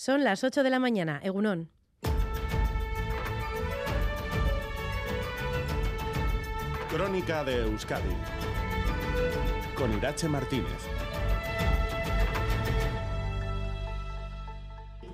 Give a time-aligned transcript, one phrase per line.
[0.00, 1.70] Son las 8 de la mañana, Egunón.
[6.88, 8.14] Crónica de Euskadi
[9.76, 10.78] con Irache Martínez.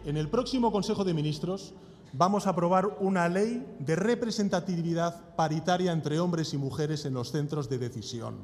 [0.05, 1.73] En el próximo Consejo de Ministros
[2.13, 7.71] vamos a aprobar una ley de representatividad paritaria entre hombres y mujeres en los centros
[7.71, 8.37] de decisión.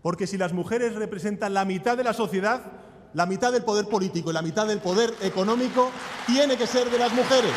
[0.00, 2.62] Porque si las mujeres representan la mitad de la sociedad,
[3.14, 5.90] la mitad del poder político y la mitad del poder económico
[6.26, 7.52] tiene que ser de las mujeres.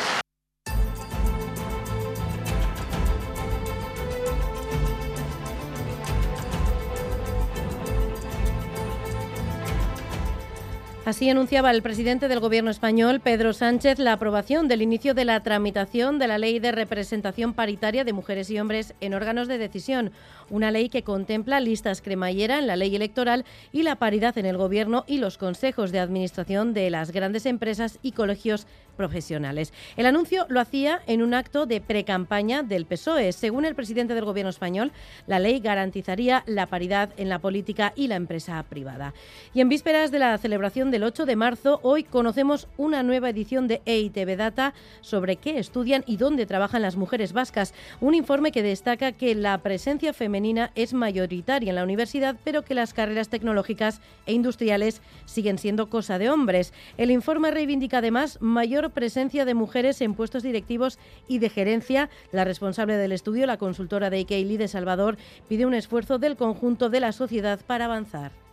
[11.10, 15.42] Así anunciaba el presidente del Gobierno español, Pedro Sánchez, la aprobación del inicio de la
[15.42, 20.12] tramitación de la Ley de Representación Paritaria de Mujeres y Hombres en órganos de decisión,
[20.52, 24.58] una ley que contempla listas cremallera en la ley electoral y la paridad en el
[24.58, 29.72] Gobierno y los consejos de administración de las grandes empresas y colegios profesionales.
[29.96, 33.32] El anuncio lo hacía en un acto de precampaña del PSOE.
[33.32, 34.92] Según el presidente del Gobierno español,
[35.26, 39.14] la ley garantizaría la paridad en la política y la empresa privada.
[39.54, 43.70] Y en vísperas de la celebración del 8 de marzo, hoy conocemos una nueva edición
[43.70, 47.74] de EITB Data sobre qué estudian y dónde trabajan las mujeres vascas.
[48.02, 52.74] Un informe que destaca que la presencia femenina es mayoritaria en la universidad, pero que
[52.74, 56.74] las carreras tecnológicas e industriales siguen siendo cosa de hombres.
[56.98, 62.10] El informe reivindica además mayor presencia de mujeres en puestos directivos y de gerencia.
[62.34, 65.16] La responsable del estudio, la consultora de IKEA de Salvador,
[65.48, 68.49] pide un esfuerzo del conjunto de la sociedad para avanzar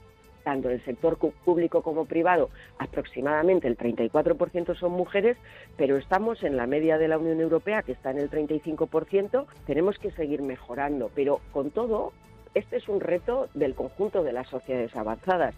[0.46, 5.36] tanto en el sector público como privado, aproximadamente el 34% son mujeres,
[5.76, 9.44] pero estamos en la media de la Unión Europea, que está en el 35%.
[9.66, 12.12] Tenemos que seguir mejorando, pero con todo,
[12.54, 15.56] este es un reto del conjunto de las sociedades avanzadas.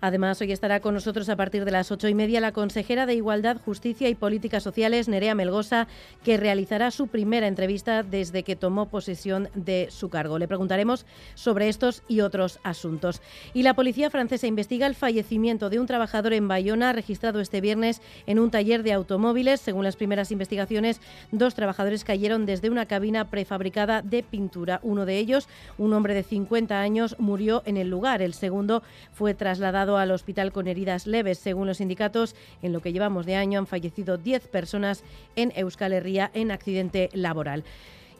[0.00, 3.14] Además, hoy estará con nosotros a partir de las ocho y media la consejera de
[3.14, 5.88] Igualdad, Justicia y Políticas Sociales, Nerea Melgosa,
[6.22, 10.38] que realizará su primera entrevista desde que tomó posesión de su cargo.
[10.38, 11.04] Le preguntaremos
[11.34, 13.20] sobre estos y otros asuntos.
[13.54, 18.00] Y la policía francesa investiga el fallecimiento de un trabajador en Bayona registrado este viernes
[18.26, 19.60] en un taller de automóviles.
[19.60, 21.00] Según las primeras investigaciones,
[21.32, 24.78] dos trabajadores cayeron desde una cabina prefabricada de pintura.
[24.84, 28.22] Uno de ellos, un hombre de 50 años, murió en el lugar.
[28.22, 31.38] El segundo fue trasladado al hospital con heridas leves.
[31.38, 35.04] Según los sindicatos, en lo que llevamos de año han fallecido 10 personas
[35.36, 37.64] en Euskal Herria en accidente laboral.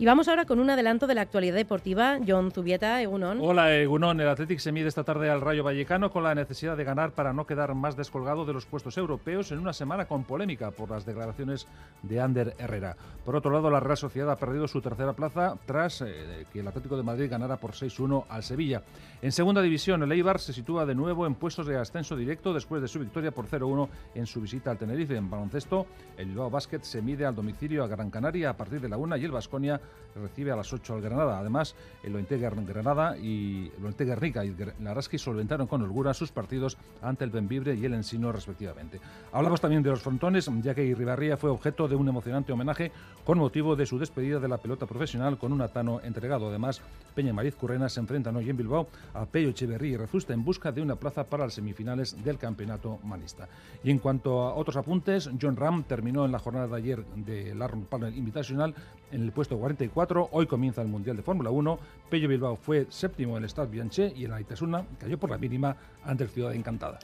[0.00, 2.20] Y vamos ahora con un adelanto de la actualidad deportiva.
[2.24, 3.40] John Zubieta, Egunon.
[3.42, 4.20] Hola, Egunon.
[4.20, 7.32] El Athletic se mide esta tarde al Rayo Vallecano con la necesidad de ganar para
[7.32, 11.04] no quedar más descolgado de los puestos europeos en una semana con polémica por las
[11.04, 11.66] declaraciones
[12.04, 12.96] de Ander Herrera.
[13.24, 16.68] Por otro lado, la Real Sociedad ha perdido su tercera plaza tras eh, que el
[16.68, 18.84] Atlético de Madrid ganara por 6-1 al Sevilla.
[19.20, 22.80] En segunda división, el Eibar se sitúa de nuevo en puestos de ascenso directo después
[22.80, 25.16] de su victoria por 0-1 en su visita al Tenerife.
[25.16, 25.86] En baloncesto,
[26.16, 29.16] el Bilbao Basket se mide al domicilio a Gran Canaria a partir de la 1
[29.16, 29.80] y el Vasconia
[30.18, 31.38] recibe a las 8 al Granada.
[31.38, 36.30] Además, el Ointega Granada y el Ointega Rica y el Araski solventaron con holgura sus
[36.30, 39.00] partidos ante el Benvibre y el Ensino respectivamente.
[39.32, 42.92] Hablamos también de los frontones, ya que Irribarría fue objeto de un emocionante homenaje
[43.24, 46.48] con motivo de su despedida de la pelota profesional con un atano entregado.
[46.48, 46.80] Además,
[47.14, 50.72] Peña Mariz Currena se enfrentan hoy en Bilbao a Pello Echeverría y Rezusta en busca
[50.72, 53.48] de una plaza para las semifinales del campeonato manista.
[53.84, 57.60] Y en cuanto a otros apuntes, John Ram terminó en la jornada de ayer del
[57.60, 58.74] Arnold Palmer Invitational
[59.10, 60.30] en el puesto 44.
[60.32, 61.78] Hoy comienza el Mundial de Fórmula 1.
[62.10, 65.38] Pello Bilbao fue séptimo en el Stade Bianche y en la Itasuna cayó por la
[65.38, 66.98] mínima ante el Ciudad Encantada.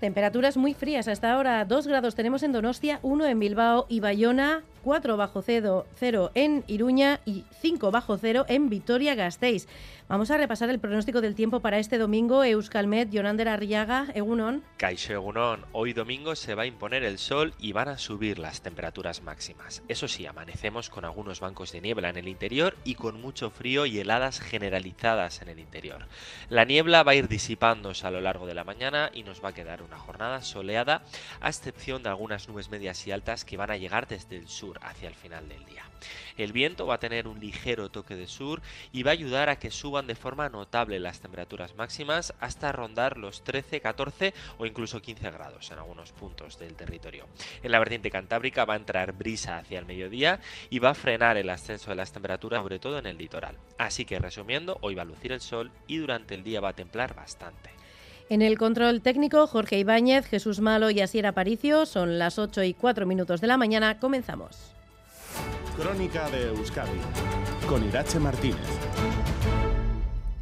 [0.00, 1.64] Temperaturas muy frías hasta ahora.
[1.64, 6.64] 2 grados tenemos en Donostia, 1 en Bilbao y Bayona, 4 bajo cero, 0 en
[6.66, 9.66] Iruña y 5 bajo cero en Vitoria-Gasteiz.
[10.08, 12.42] Vamos a repasar el pronóstico del tiempo para este domingo.
[12.42, 14.64] Euskalmet, Jonander Arriaga, Egunon.
[14.76, 18.60] Caixo Egunon, hoy domingo se va a imponer el sol y van a subir las
[18.60, 19.84] temperaturas máximas.
[19.86, 23.86] Eso sí, amanecemos con algunos bancos de niebla en el interior y con mucho frío
[23.86, 26.06] y heladas generalizadas en el interior.
[26.48, 29.50] La niebla va a ir disipándose a lo largo de la mañana y nos va
[29.50, 31.04] a quedar una jornada soleada,
[31.40, 34.69] a excepción de algunas nubes medias y altas que van a llegar desde el sur
[34.82, 35.84] hacia el final del día.
[36.36, 38.62] El viento va a tener un ligero toque de sur
[38.92, 43.18] y va a ayudar a que suban de forma notable las temperaturas máximas hasta rondar
[43.18, 47.26] los 13, 14 o incluso 15 grados en algunos puntos del territorio.
[47.62, 50.40] En la vertiente cantábrica va a entrar brisa hacia el mediodía
[50.70, 53.56] y va a frenar el ascenso de las temperaturas, sobre todo en el litoral.
[53.78, 56.76] Así que resumiendo, hoy va a lucir el sol y durante el día va a
[56.76, 57.79] templar bastante.
[58.30, 61.84] En el control técnico, Jorge Ibáñez, Jesús Malo y Asier Aparicio.
[61.84, 63.98] Son las 8 y 4 minutos de la mañana.
[63.98, 64.72] Comenzamos.
[65.76, 67.00] Crónica de Euskadi
[67.68, 68.68] con Irache Martínez.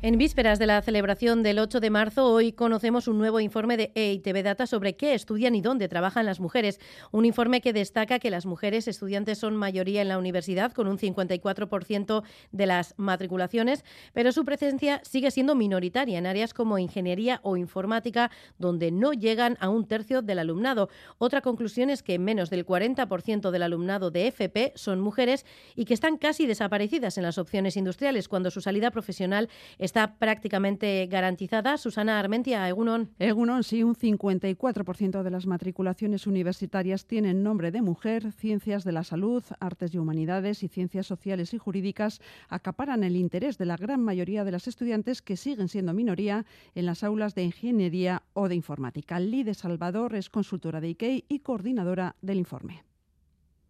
[0.00, 3.90] En vísperas de la celebración del 8 de marzo, hoy conocemos un nuevo informe de
[3.96, 6.78] EITB Data sobre qué estudian y dónde trabajan las mujeres.
[7.10, 10.98] Un informe que destaca que las mujeres estudiantes son mayoría en la universidad, con un
[10.98, 12.22] 54%
[12.52, 18.30] de las matriculaciones, pero su presencia sigue siendo minoritaria en áreas como ingeniería o informática,
[18.56, 20.90] donde no llegan a un tercio del alumnado.
[21.18, 25.44] Otra conclusión es que menos del 40% del alumnado de FP son mujeres
[25.74, 29.48] y que están casi desaparecidas en las opciones industriales, cuando su salida profesional
[29.78, 31.78] es está prácticamente garantizada.
[31.78, 33.08] Susana Armentia, Egunon.
[33.18, 38.32] Egunon, sí, un 54% de las matriculaciones universitarias tienen nombre de mujer.
[38.32, 42.20] Ciencias de la salud, artes y humanidades y ciencias sociales y jurídicas
[42.50, 46.44] acaparan el interés de la gran mayoría de las estudiantes que siguen siendo minoría
[46.74, 49.18] en las aulas de ingeniería o de informática.
[49.18, 52.82] Lide Salvador es consultora de IKEA y coordinadora del informe.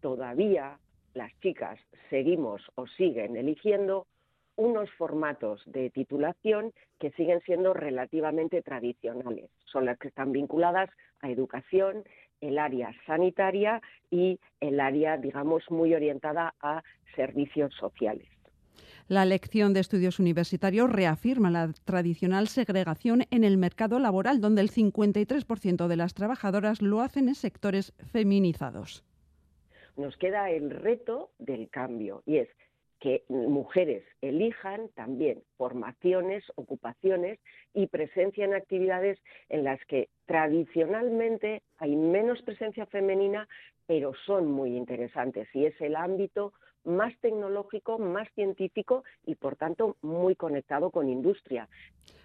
[0.01, 0.77] Todavía
[1.13, 1.79] las chicas
[2.09, 4.05] seguimos o siguen eligiendo
[4.59, 9.49] unos formatos de titulación que siguen siendo relativamente tradicionales.
[9.71, 10.89] Son las que están vinculadas
[11.21, 12.03] a educación,
[12.41, 16.83] el área sanitaria y el área, digamos, muy orientada a
[17.15, 18.27] servicios sociales.
[19.07, 24.71] La lección de estudios universitarios reafirma la tradicional segregación en el mercado laboral, donde el
[24.71, 29.05] 53% de las trabajadoras lo hacen en sectores feminizados.
[29.95, 32.49] Nos queda el reto del cambio y es
[32.99, 37.39] que mujeres elijan también formaciones, ocupaciones
[37.73, 43.47] y presencia en actividades en las que tradicionalmente hay menos presencia femenina,
[43.87, 45.47] pero son muy interesantes.
[45.53, 46.53] Y es el ámbito
[46.83, 51.67] más tecnológico, más científico y por tanto muy conectado con industria.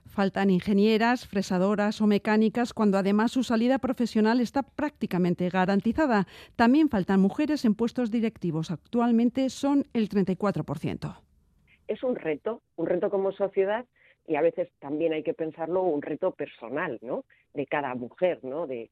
[0.07, 6.27] Faltan ingenieras, fresadoras o mecánicas cuando además su salida profesional está prácticamente garantizada.
[6.57, 8.71] También faltan mujeres en puestos directivos.
[8.71, 11.17] Actualmente son el 34%.
[11.89, 13.85] Es un reto, un reto como sociedad
[14.27, 17.25] y a veces también hay que pensarlo un reto personal, ¿no?
[17.53, 18.67] De cada mujer, ¿no?
[18.67, 18.91] De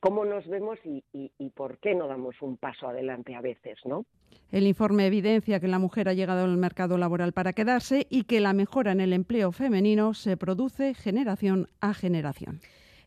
[0.00, 4.06] cómo nos vemos y, y, por qué no damos un paso adelante a veces, ¿no?
[4.50, 8.40] El informe evidencia que la mujer ha llegado al mercado laboral para quedarse y que
[8.40, 12.60] la mejora en el empleo femenino se produce generación a generación.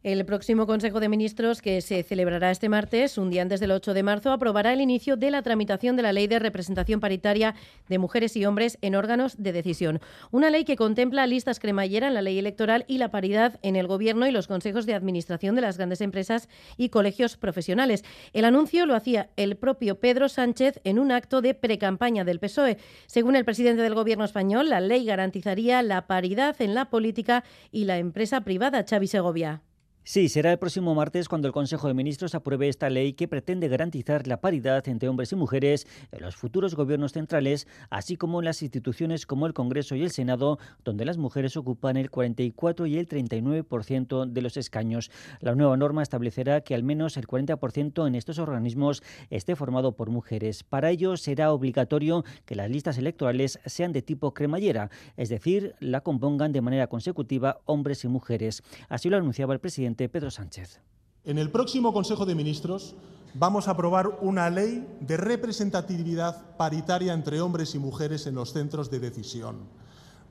[0.04, 3.94] El próximo Consejo de Ministros, que se celebrará este martes, un día antes del 8
[3.94, 7.56] de marzo, aprobará el inicio de la tramitación de la Ley de Representación Paritaria
[7.88, 10.02] de Mujeres y Hombres en órganos de decisión.
[10.30, 13.88] Una ley que contempla listas cremallera en la ley electoral y la paridad en el
[13.88, 18.04] Gobierno y los consejos de administración de las grandes empresas y colegios profesionales.
[18.34, 22.78] El anuncio lo hacía el propio Pedro Sánchez en un acto de precampaña del PSOE.
[23.06, 27.86] Según el presidente del Gobierno español, la ley garantizaría la paridad en la política y
[27.86, 29.62] la empresa privada, Xavi Segovia.
[30.06, 33.70] Sí, será el próximo martes cuando el Consejo de Ministros apruebe esta ley que pretende
[33.70, 38.46] garantizar la paridad entre hombres y mujeres en los futuros gobiernos centrales, así como en
[38.46, 42.98] las instituciones como el Congreso y el Senado, donde las mujeres ocupan el 44 y
[42.98, 45.10] el 39% de los escaños.
[45.40, 50.10] La nueva norma establecerá que al menos el 40% en estos organismos esté formado por
[50.10, 50.66] mujeres.
[50.66, 56.02] Para ello será obligatorio que las listas electorales sean de tipo cremallera, es decir, la
[56.02, 58.64] compongan de manera consecutiva hombres y mujeres.
[58.90, 60.81] Así lo anunciaba el presidente Pedro Sánchez.
[61.24, 62.95] En el próximo Consejo de Ministros
[63.34, 68.92] vamos a aprobar una ley de representatividad paritaria entre hombres y mujeres en los centros
[68.92, 69.68] de decisión.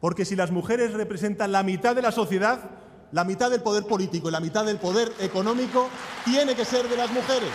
[0.00, 2.70] Porque si las mujeres representan la mitad de la sociedad,
[3.12, 5.88] la mitad del poder político y la mitad del poder económico
[6.24, 7.50] tiene que ser de las mujeres.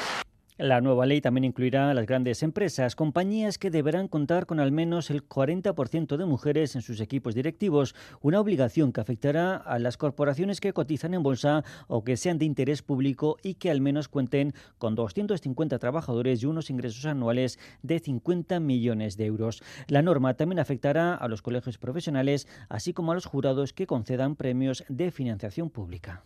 [0.58, 4.72] La nueva ley también incluirá a las grandes empresas, compañías que deberán contar con al
[4.72, 9.98] menos el 40% de mujeres en sus equipos directivos, una obligación que afectará a las
[9.98, 14.08] corporaciones que cotizan en bolsa o que sean de interés público y que al menos
[14.08, 19.62] cuenten con 250 trabajadores y unos ingresos anuales de 50 millones de euros.
[19.88, 24.36] La norma también afectará a los colegios profesionales, así como a los jurados que concedan
[24.36, 26.24] premios de financiación pública.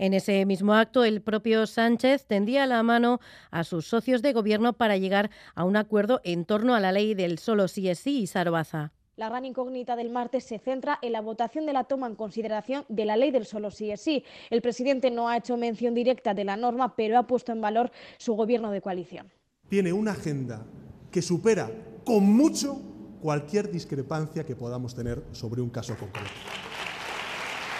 [0.00, 4.72] En ese mismo acto, el propio Sánchez tendía la mano a sus socios de gobierno
[4.72, 8.20] para llegar a un acuerdo en torno a la ley del solo sí es sí
[8.20, 8.94] y Sarbaza.
[9.16, 12.86] La gran incógnita del martes se centra en la votación de la toma en consideración
[12.88, 14.24] de la ley del solo sí es sí.
[14.48, 17.92] El presidente no ha hecho mención directa de la norma, pero ha puesto en valor
[18.16, 19.30] su gobierno de coalición.
[19.68, 20.64] Tiene una agenda
[21.10, 21.70] que supera
[22.06, 22.80] con mucho
[23.20, 26.30] cualquier discrepancia que podamos tener sobre un caso concreto.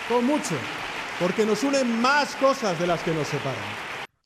[0.06, 0.56] Con mucho
[1.20, 3.62] porque nos unen más cosas de las que nos separan.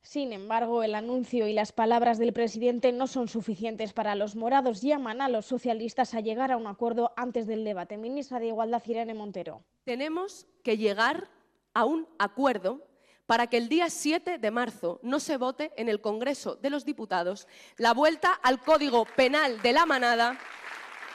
[0.01, 4.81] Sin embargo, el anuncio y las palabras del presidente no son suficientes para los morados.
[4.81, 7.99] Llaman a los socialistas a llegar a un acuerdo antes del debate.
[7.99, 9.65] Ministra de Igualdad, Irene Montero.
[9.83, 11.29] Tenemos que llegar
[11.75, 12.87] a un acuerdo
[13.27, 16.85] para que el día 7 de marzo no se vote en el Congreso de los
[16.85, 20.39] Diputados la vuelta al Código Penal de la Manada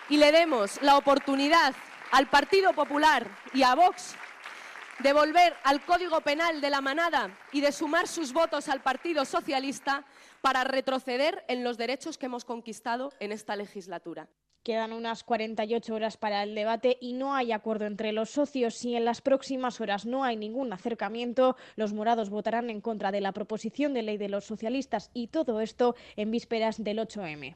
[0.09, 1.73] y le demos la oportunidad
[2.11, 4.17] al Partido Popular y a Vox
[4.99, 9.23] de volver al Código Penal de la manada y de sumar sus votos al Partido
[9.23, 10.05] Socialista
[10.41, 14.27] para retroceder en los derechos que hemos conquistado en esta legislatura.
[14.61, 18.75] Quedan unas 48 horas para el debate y no hay acuerdo entre los socios.
[18.75, 23.21] Si en las próximas horas no hay ningún acercamiento, los morados votarán en contra de
[23.21, 27.55] la proposición de ley de los socialistas y todo esto en vísperas del 8M.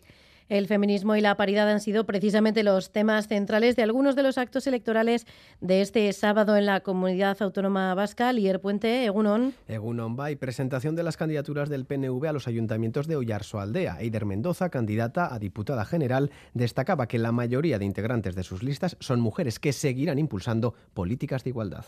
[0.50, 4.38] El feminismo y la paridad han sido precisamente los temas centrales de algunos de los
[4.38, 5.26] actos electorales
[5.62, 8.32] de este sábado en la comunidad autónoma vasca.
[8.34, 9.54] Lier Puente, Egunon.
[9.68, 13.16] Egunon y presentación de las candidaturas del PNV a los ayuntamientos de
[13.60, 13.98] Aldea.
[14.00, 18.98] Eider Mendoza, candidata a diputada general, destacaba que la mayoría de integrantes de sus listas
[19.00, 21.86] son mujeres que seguirán impulsando políticas de igualdad.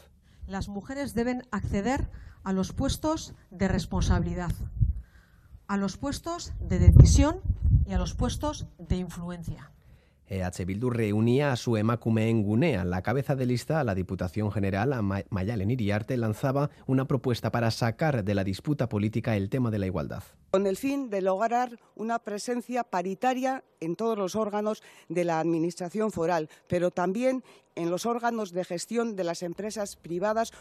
[0.48, 2.08] Las mujeres deben acceder
[2.44, 4.52] a los puestos de responsabilidad,
[5.68, 7.42] a los puestos de decisión
[7.88, 9.72] y a los puestos de influencia.
[10.28, 12.84] EH Bildu reunía a su emakumeen gunea.
[12.84, 14.92] La cabeza de lista, la Diputación General,
[15.30, 19.86] Mayalen Iriarte, lanzaba una propuesta para sacar de la disputa política el tema de la
[19.86, 20.24] igualdad.
[20.50, 26.12] Con el fin de lograr una presencia paritaria en todos los órganos de la Administración
[26.12, 27.44] foral, pero también
[27.76, 30.54] en los órganos de gestión de las empresas privadas.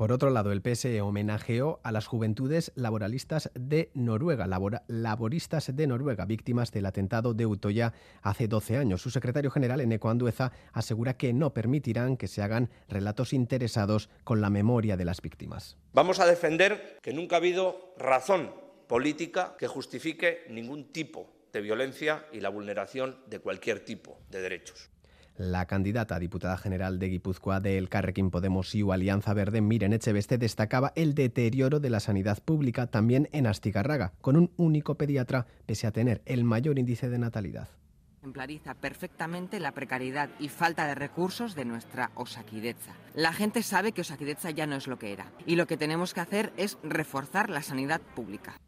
[0.00, 4.46] Por otro lado, el PSE homenajeó a las juventudes laboralistas de Noruega,
[4.88, 7.92] laboristas de Noruega, víctimas del atentado de Utoya
[8.22, 9.02] hace 12 años.
[9.02, 14.40] Su secretario general, Eneco Andueza, asegura que no permitirán que se hagan relatos interesados con
[14.40, 15.76] la memoria de las víctimas.
[15.92, 18.54] Vamos a defender que nunca ha habido razón
[18.86, 24.88] política que justifique ningún tipo de violencia y la vulneración de cualquier tipo de derechos.
[25.42, 30.36] La candidata a diputada general de Guipúzcoa del Carrequín Podemos y Alianza Verde, Miren Echeveste,
[30.36, 35.86] destacaba el deterioro de la sanidad pública también en Astigarraga, con un único pediatra, pese
[35.86, 37.70] a tener el mayor índice de natalidad
[38.18, 42.92] ejemplariza perfectamente la precariedad y falta de recursos de nuestra Osaquideza.
[43.14, 46.12] La gente sabe que Osaquideza ya no es lo que era y lo que tenemos
[46.12, 48.60] que hacer es reforzar la sanidad pública.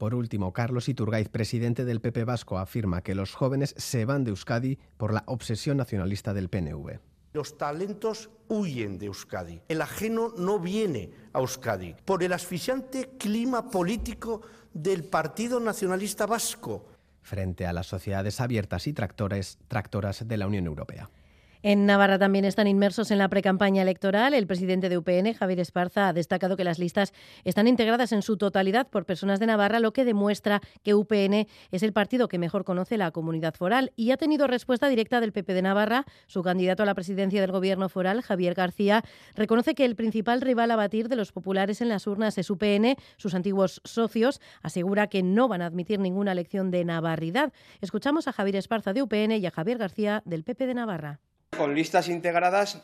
[0.00, 4.30] Por último, Carlos Iturgaiz, presidente del PP Vasco, afirma que los jóvenes se van de
[4.30, 7.00] Euskadi por la obsesión nacionalista del PNV.
[7.34, 9.60] Los talentos huyen de Euskadi.
[9.68, 14.40] El ajeno no viene a Euskadi por el asfixiante clima político
[14.72, 16.86] del Partido Nacionalista Vasco.
[17.20, 21.10] Frente a las sociedades abiertas y tractores, tractoras de la Unión Europea.
[21.62, 24.32] En Navarra también están inmersos en la precampaña electoral.
[24.32, 27.12] El presidente de UPN, Javier Esparza, ha destacado que las listas
[27.44, 31.82] están integradas en su totalidad por personas de Navarra, lo que demuestra que UPN es
[31.82, 35.52] el partido que mejor conoce la comunidad foral y ha tenido respuesta directa del PP
[35.52, 36.06] de Navarra.
[36.28, 40.70] Su candidato a la presidencia del gobierno foral, Javier García, reconoce que el principal rival
[40.70, 42.96] a batir de los populares en las urnas es UPN.
[43.18, 47.52] Sus antiguos socios asegura que no van a admitir ninguna elección de navarridad.
[47.82, 51.20] Escuchamos a Javier Esparza de UPN y a Javier García del PP de Navarra
[51.60, 52.82] con listas integradas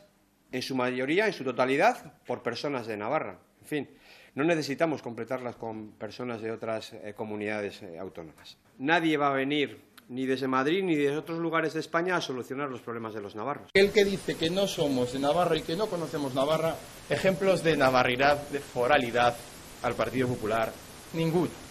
[0.52, 3.38] en su mayoría, en su totalidad, por personas de Navarra.
[3.62, 3.88] En fin,
[4.34, 8.58] no necesitamos completarlas con personas de otras eh, comunidades eh, autónomas.
[8.76, 9.80] Nadie va a venir
[10.10, 13.34] ni desde Madrid ni de otros lugares de España a solucionar los problemas de los
[13.34, 13.70] navarros.
[13.72, 16.76] El que dice que no somos de Navarra y que no conocemos Navarra,
[17.08, 19.38] ejemplos de navarridad, de foralidad
[19.82, 20.70] al Partido Popular,
[21.14, 21.65] ninguno.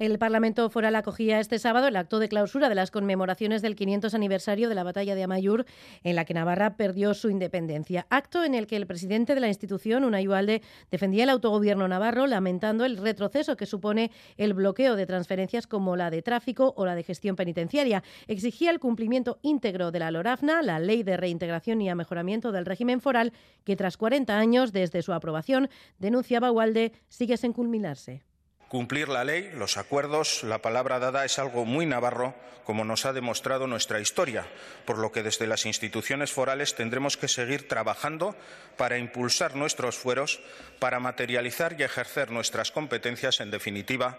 [0.00, 4.14] El Parlamento Foral acogía este sábado el acto de clausura de las conmemoraciones del 500
[4.14, 5.66] aniversario de la batalla de Amayur,
[6.04, 8.06] en la que Navarra perdió su independencia.
[8.08, 12.26] Acto en el que el presidente de la institución, Unai Ualde, defendía el autogobierno navarro,
[12.26, 16.94] lamentando el retroceso que supone el bloqueo de transferencias como la de tráfico o la
[16.94, 18.02] de gestión penitenciaria.
[18.26, 23.02] Exigía el cumplimiento íntegro de la LORAFNA, la Ley de Reintegración y Mejoramiento del Régimen
[23.02, 28.22] Foral, que tras 40 años desde su aprobación, denunciaba Ualde, sigue sin culminarse.
[28.70, 33.12] Cumplir la ley, los acuerdos, la palabra dada es algo muy navarro, como nos ha
[33.12, 34.46] demostrado nuestra historia,
[34.84, 38.36] por lo que desde las instituciones forales tendremos que seguir trabajando
[38.76, 40.38] para impulsar nuestros fueros,
[40.78, 44.18] para materializar y ejercer nuestras competencias, en definitiva,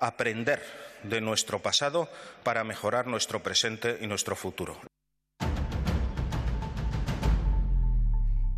[0.00, 0.60] aprender
[1.04, 2.08] de nuestro pasado
[2.42, 4.76] para mejorar nuestro presente y nuestro futuro.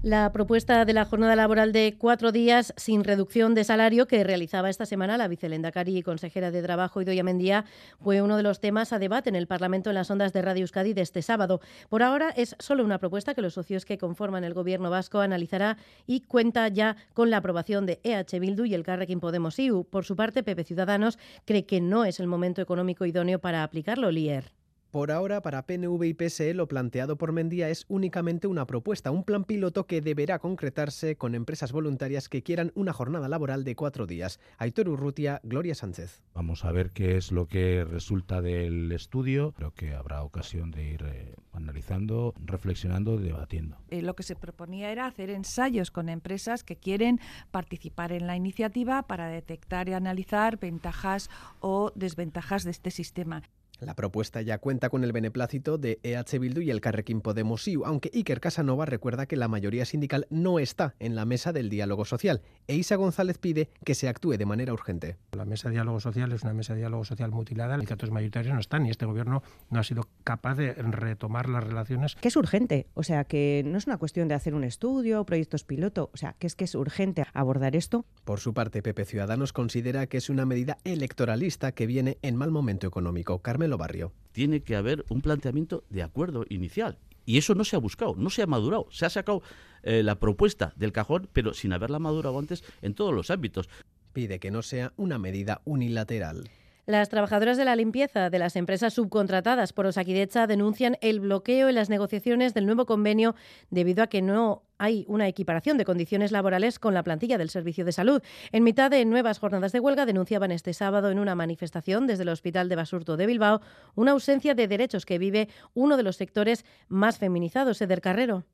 [0.06, 4.70] La propuesta de la jornada laboral de cuatro días sin reducción de salario que realizaba
[4.70, 7.64] esta semana la vicelendacari y consejera de Trabajo Idoia Mendía
[7.98, 10.62] fue uno de los temas a debate en el Parlamento en las ondas de Radio
[10.62, 11.60] Euskadi de este sábado.
[11.88, 15.76] Por ahora es solo una propuesta que los socios que conforman el gobierno vasco analizará
[16.06, 19.88] y cuenta ya con la aprobación de EH Bildu y el Carrequín Podemos IU.
[19.90, 24.12] Por su parte, Pepe Ciudadanos cree que no es el momento económico idóneo para aplicarlo,
[24.12, 24.55] Lier.
[24.96, 29.24] Por ahora, para PNV y PSE lo planteado por Mendía es únicamente una propuesta, un
[29.24, 34.06] plan piloto que deberá concretarse con empresas voluntarias que quieran una jornada laboral de cuatro
[34.06, 34.40] días.
[34.56, 36.22] Aitor Urrutia, Gloria Sánchez.
[36.32, 39.52] Vamos a ver qué es lo que resulta del estudio.
[39.52, 43.76] Creo que habrá ocasión de ir eh, analizando, reflexionando, debatiendo.
[43.90, 48.34] Eh, lo que se proponía era hacer ensayos con empresas que quieren participar en la
[48.34, 51.28] iniciativa para detectar y analizar ventajas
[51.60, 53.42] o desventajas de este sistema.
[53.80, 57.84] La propuesta ya cuenta con el beneplácito de EH Bildu y el Carrequín Podemos IU,
[57.84, 62.06] aunque Iker Casanova recuerda que la mayoría sindical no está en la mesa del diálogo
[62.06, 62.40] social.
[62.68, 65.18] E Isa González pide que se actúe de manera urgente.
[65.32, 67.78] La mesa de diálogo social es una mesa de diálogo social multilateral.
[67.78, 71.62] Los sindicatos mayoritarios no están y este gobierno no ha sido capaz de retomar las
[71.62, 72.14] relaciones.
[72.14, 75.64] Que es urgente, o sea, que no es una cuestión de hacer un estudio, proyectos
[75.64, 78.06] piloto, o sea, que es que es urgente abordar esto.
[78.24, 82.50] Por su parte, Pepe Ciudadanos considera que es una medida electoralista que viene en mal
[82.50, 83.40] momento económico.
[83.40, 84.12] Carmen Barrio.
[84.32, 86.98] Tiene que haber un planteamiento de acuerdo inicial.
[87.24, 88.86] Y eso no se ha buscado, no se ha madurado.
[88.90, 89.42] Se ha sacado
[89.82, 93.68] eh, la propuesta del cajón, pero sin haberla madurado antes en todos los ámbitos.
[94.12, 96.48] Pide que no sea una medida unilateral.
[96.86, 101.74] Las trabajadoras de la limpieza de las empresas subcontratadas por Osakidecha denuncian el bloqueo en
[101.74, 103.34] las negociaciones del nuevo convenio
[103.70, 107.84] debido a que no hay una equiparación de condiciones laborales con la plantilla del Servicio
[107.84, 108.22] de Salud.
[108.52, 112.28] En mitad de nuevas jornadas de huelga denunciaban este sábado en una manifestación desde el
[112.28, 113.62] Hospital de Basurto de Bilbao
[113.96, 118.44] una ausencia de derechos que vive uno de los sectores más feminizados, Eder Carrero.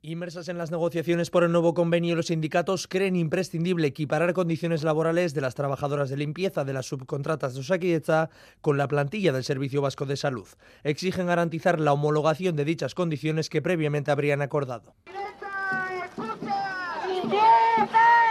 [0.00, 5.34] Inmersas en las negociaciones por el nuevo convenio, los sindicatos creen imprescindible equiparar condiciones laborales
[5.34, 9.82] de las trabajadoras de limpieza de las subcontratas de Osakidecha con la plantilla del Servicio
[9.82, 10.46] Vasco de Salud.
[10.84, 14.94] Exigen garantizar la homologación de dichas condiciones que previamente habrían acordado.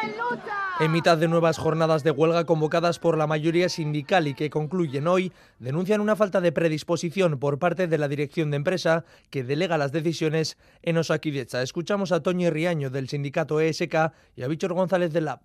[0.03, 5.07] En mitad de nuevas jornadas de huelga convocadas por la mayoría sindical y que concluyen
[5.07, 9.77] hoy, denuncian una falta de predisposición por parte de la dirección de empresa que delega
[9.77, 11.61] las decisiones en Osakidecha.
[11.61, 15.39] Escuchamos a Toño Riaño del sindicato ESK y a Víctor González de LAB.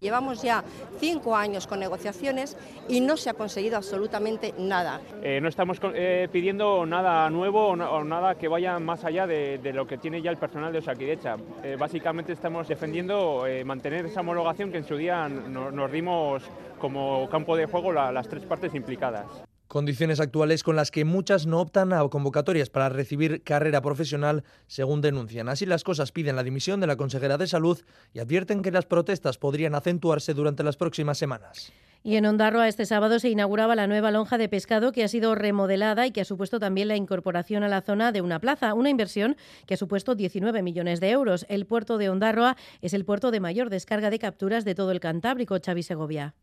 [0.00, 0.62] Llevamos ya
[0.98, 2.58] cinco años con negociaciones
[2.88, 5.00] y no se ha conseguido absolutamente nada.
[5.22, 9.86] Eh, no estamos eh, pidiendo nada nuevo o, nada que vaya más allá de, lo
[9.86, 11.36] que tiene ya el personal de Osakidecha.
[11.62, 16.42] Eh, básicamente estamos defendiendo mantener esa homologación que en su día nos dimos
[16.78, 19.44] como campo de juego las tres partes implicadas.
[19.74, 25.00] Condiciones actuales con las que muchas no optan a convocatorias para recibir carrera profesional, según
[25.00, 25.48] denuncian.
[25.48, 27.80] Así las cosas piden la dimisión de la consejera de Salud
[28.12, 31.72] y advierten que las protestas podrían acentuarse durante las próximas semanas.
[32.04, 35.34] Y en Ondarroa este sábado se inauguraba la nueva lonja de pescado que ha sido
[35.34, 38.90] remodelada y que ha supuesto también la incorporación a la zona de una plaza, una
[38.90, 41.46] inversión que ha supuesto 19 millones de euros.
[41.48, 45.00] El puerto de Ondarroa es el puerto de mayor descarga de capturas de todo el
[45.00, 46.36] Cantábrico, Xavi Segovia.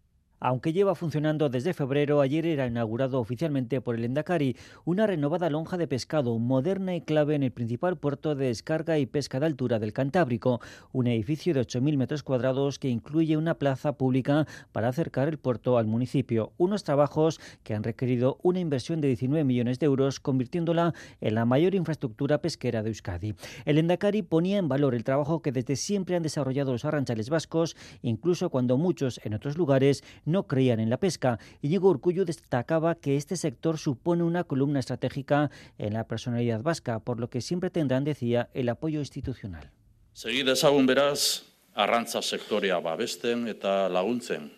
[0.43, 5.77] Aunque lleva funcionando desde febrero, ayer era inaugurado oficialmente por el Endacari una renovada lonja
[5.77, 9.77] de pescado moderna y clave en el principal puerto de descarga y pesca de altura
[9.77, 10.59] del Cantábrico,
[10.93, 15.77] un edificio de 8.000 metros cuadrados que incluye una plaza pública para acercar el puerto
[15.77, 20.95] al municipio, unos trabajos que han requerido una inversión de 19 millones de euros, convirtiéndola
[21.19, 23.35] en la mayor infraestructura pesquera de Euskadi.
[23.65, 27.75] El Endacari ponía en valor el trabajo que desde siempre han desarrollado los arranchales vascos,
[28.01, 30.03] incluso cuando muchos en otros lugares
[30.47, 31.39] creían en la pesca.
[31.61, 37.19] Íñigo Urcullu destacaba que este sector supone una columna estratégica en la personalidad vasca, por
[37.19, 39.69] lo que siempre tendrán, decía, el apoyo institucional.
[40.13, 44.49] Segi dezagun beraz, arrantza sektorea babesten eta laguntzen.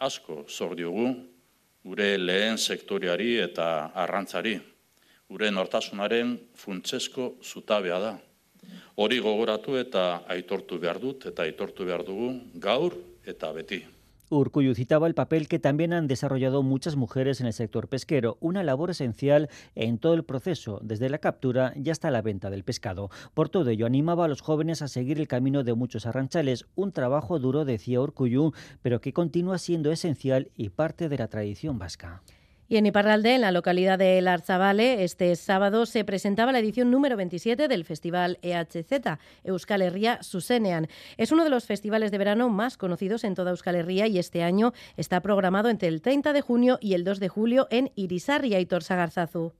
[0.00, 1.10] Asko zor diogu,
[1.84, 4.56] gure lehen sektoreari eta arrantzari.
[5.28, 8.14] Gure nortasunaren funtsesko zutabea da.
[8.96, 13.84] Hori gogoratu eta aitortu behar dut eta aitortu behar dugu gaur eta beti.
[14.30, 18.62] Urcuyu citaba el papel que también han desarrollado muchas mujeres en el sector pesquero, una
[18.62, 23.10] labor esencial en todo el proceso, desde la captura y hasta la venta del pescado.
[23.34, 26.92] Por todo ello, animaba a los jóvenes a seguir el camino de muchos arranchales, un
[26.92, 32.22] trabajo duro, decía Urcuyu, pero que continúa siendo esencial y parte de la tradición vasca.
[32.70, 37.16] Y en Iparralde, en la localidad de Larzabale, este sábado se presentaba la edición número
[37.16, 40.86] 27 del Festival EHZ, Euskal Herria Susenean.
[41.16, 44.44] Es uno de los festivales de verano más conocidos en toda Euskal Herria y este
[44.44, 48.60] año está programado entre el 30 de junio y el 2 de julio en Irisarria
[48.60, 49.52] y Torsagarzazu.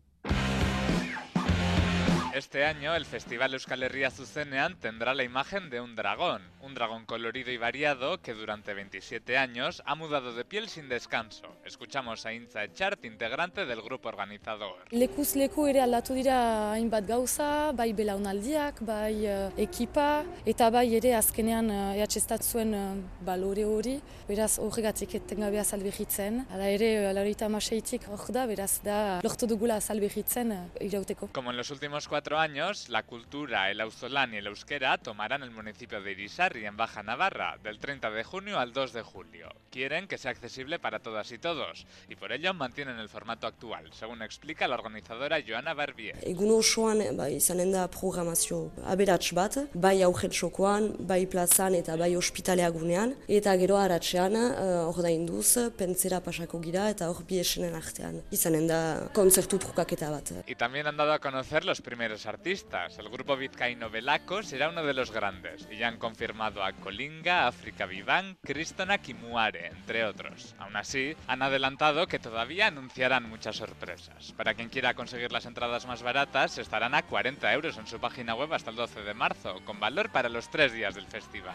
[2.41, 7.05] Este año el Festival Euskal Herria Zuzenean tendrá la imagen de un dragón, un dragón
[7.05, 11.55] colorido y variado que durante 27 años ha mudado de piel sin descanso.
[11.67, 14.87] Escuchamos a Intza Echart, integrante del grupo organizador.
[14.91, 21.13] Lekuz leku ere aldatu dira hainbat gauza, bai belaunaldiak, bai uh, ekipa, eta bai ere
[21.21, 23.99] azkenean uh, ehatxestat zuen uh, balore hori,
[24.31, 26.47] beraz horregatik etengabea salbehitzen.
[26.49, 31.29] Hala ere, alaurita amaseitik hor da, beraz da lortu dugula salbehitzen uh, irauteko.
[31.37, 35.51] Como en los últimos cuatro años, la cultura, el auzolán y el euskera tomarán el
[35.51, 39.49] municipio de Irisarri en Baja Navarra del 30 de junio al 2 de julio.
[39.71, 43.91] Quieren que sea accesible para todas y todos y por ello mantienen el formato actual,
[43.93, 46.17] según explica la organizadora Joana Barbier.
[46.23, 52.15] Egun osoan ba, izanen da programazio aberats bat, bai aurret sokoan, bai plazan eta bai
[52.17, 57.75] ospitaleagunean, eta gero haratzean hor uh, da induz, pentsera pasako gira eta hor bi esenen
[57.75, 58.21] artean.
[58.31, 58.81] Izanen da
[59.15, 60.33] konzertu trukaketa bat.
[60.47, 62.99] Y también han dado a conocer los primeros artistas.
[62.99, 67.47] El grupo vizcaíno Velaco será uno de los grandes y ya han confirmado a Colinga,
[67.47, 70.55] África Viván, Cristonak y Muare, entre otros.
[70.59, 74.33] Aún así, han adelantado que todavía anunciarán muchas sorpresas.
[74.33, 78.35] Para quien quiera conseguir las entradas más baratas, estarán a 40 euros en su página
[78.35, 81.55] web hasta el 12 de marzo, con valor para los tres días del festival.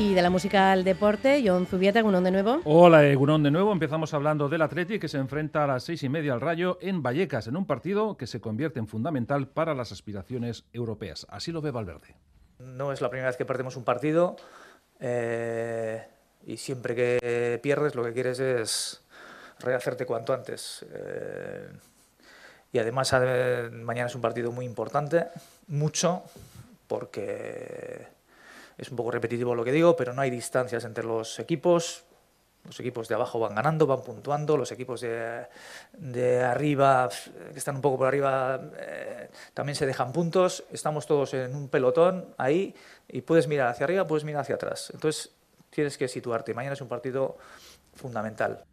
[0.00, 2.62] Y de la música al deporte, John Zubieta, Gunón de nuevo.
[2.64, 3.70] Hola, Gunón de nuevo.
[3.70, 7.02] Empezamos hablando del Atleti que se enfrenta a las seis y media al Rayo en
[7.02, 11.26] Vallecas, en un partido que se convierte en fundamental para las aspiraciones europeas.
[11.28, 12.16] Así lo ve Valverde.
[12.60, 14.36] No es la primera vez que perdemos un partido
[15.00, 16.02] eh,
[16.46, 19.02] y siempre que pierdes lo que quieres es
[19.58, 20.82] rehacerte cuanto antes.
[20.94, 21.68] Eh,
[22.72, 25.26] y además eh, mañana es un partido muy importante,
[25.68, 26.22] mucho,
[26.88, 28.19] porque
[28.80, 32.04] es un poco repetitivo lo que digo, pero no hay distancias entre los equipos.
[32.64, 35.46] Los equipos de abajo van ganando, van puntuando, los equipos de,
[35.92, 37.08] de arriba,
[37.52, 40.64] que están un poco por arriba, eh, también se dejan puntos.
[40.70, 42.74] Estamos todos en un pelotón ahí
[43.08, 44.90] y puedes mirar hacia arriba, puedes mirar hacia atrás.
[44.94, 45.34] Entonces
[45.70, 46.54] tienes que situarte.
[46.54, 47.36] Mañana es un partido
[47.94, 48.64] fundamental.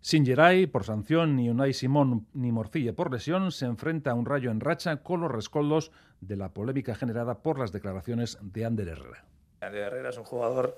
[0.00, 4.26] Sin Geray por sanción, ni Unai Simón ni Morcilla por lesión, se enfrenta a un
[4.26, 8.88] rayo en racha con los rescoldos de la polémica generada por las declaraciones de Ander
[8.88, 9.24] Herrera.
[9.60, 10.76] Ander Herrera es un jugador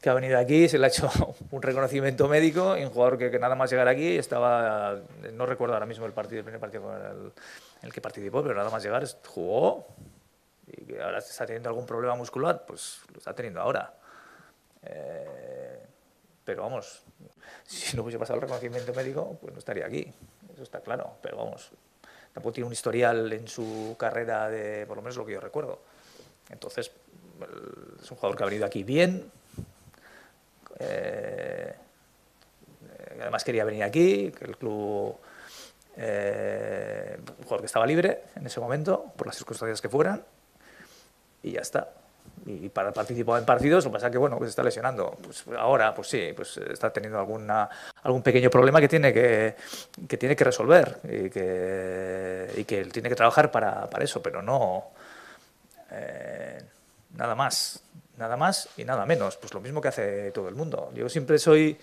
[0.00, 1.10] que ha venido aquí, se le ha hecho
[1.50, 5.00] un reconocimiento médico y un jugador que, que nada más llegar aquí estaba,
[5.32, 7.32] no recuerdo ahora mismo el partido, el primer partido en el, en
[7.82, 9.86] el que participó, pero nada más llegar jugó
[10.66, 13.94] y ahora está teniendo algún problema muscular, pues lo está teniendo ahora.
[14.82, 15.86] Eh,
[16.44, 17.02] pero vamos,
[17.64, 20.12] si no hubiese pasado el reconocimiento médico, pues no estaría aquí,
[20.52, 21.70] eso está claro, pero vamos,
[22.32, 25.80] tampoco tiene un historial en su carrera de, por lo menos lo que yo recuerdo.
[26.50, 26.90] Entonces,
[28.02, 29.30] es un jugador que ha venido aquí bien,
[30.78, 31.74] eh,
[33.20, 35.16] además quería venir aquí, que el club,
[35.96, 40.22] eh, un jugador que estaba libre en ese momento, por las circunstancias que fueran,
[41.42, 41.88] y ya está.
[42.46, 45.16] Y para participar en partidos, lo que pasa es que bueno, que se está lesionando.
[45.22, 47.68] Pues ahora, pues sí, pues está teniendo alguna,
[48.02, 49.56] algún pequeño problema que tiene que,
[50.06, 54.40] que tiene que resolver y que, y que tiene que trabajar para, para eso, pero
[54.40, 54.92] no
[55.90, 56.62] eh,
[57.18, 57.82] nada más,
[58.16, 59.36] nada más y nada menos.
[59.36, 60.90] Pues lo mismo que hace todo el mundo.
[60.94, 61.76] Yo siempre soy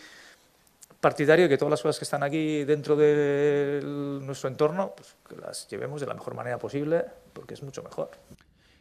[1.00, 5.36] partidario de que todas las cosas que están aquí dentro de nuestro entorno, pues que
[5.36, 8.10] las llevemos de la mejor manera posible, porque es mucho mejor.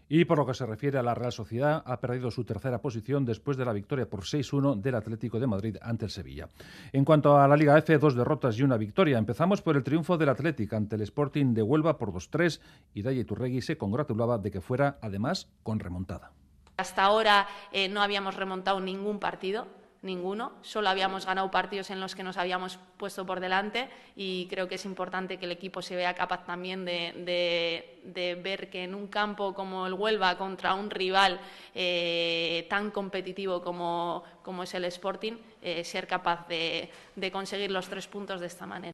[0.08, 3.24] Y por lo que se refiere a la Real Sociedad, ha perdido su tercera posición
[3.24, 6.48] después de la victoria por 6-1 del Atlético de Madrid ante el Sevilla.
[6.92, 9.18] En cuanto a la Liga F, dos derrotas y una victoria.
[9.18, 12.60] Empezamos por el triunfo del Atlético ante el Sporting de Huelva por 2-3
[12.92, 16.32] y Daye Turregui se congratulaba de que fuera, además, con remontada.
[16.76, 19.66] Hasta ahora eh, no habíamos remontado ningún partido
[20.04, 20.52] ninguno.
[20.62, 24.76] Solo habíamos ganado partidos en los que nos habíamos puesto por delante y creo que
[24.76, 29.54] es importante que el equipo se vea capaz también de, ver que en un campo
[29.54, 31.40] como el Huelva contra un rival
[31.74, 34.22] eh, tan competitivo como,
[34.62, 36.90] es el Sporting, eh, ser capaz de,
[37.32, 38.92] conseguir los tres puntos de esta manera.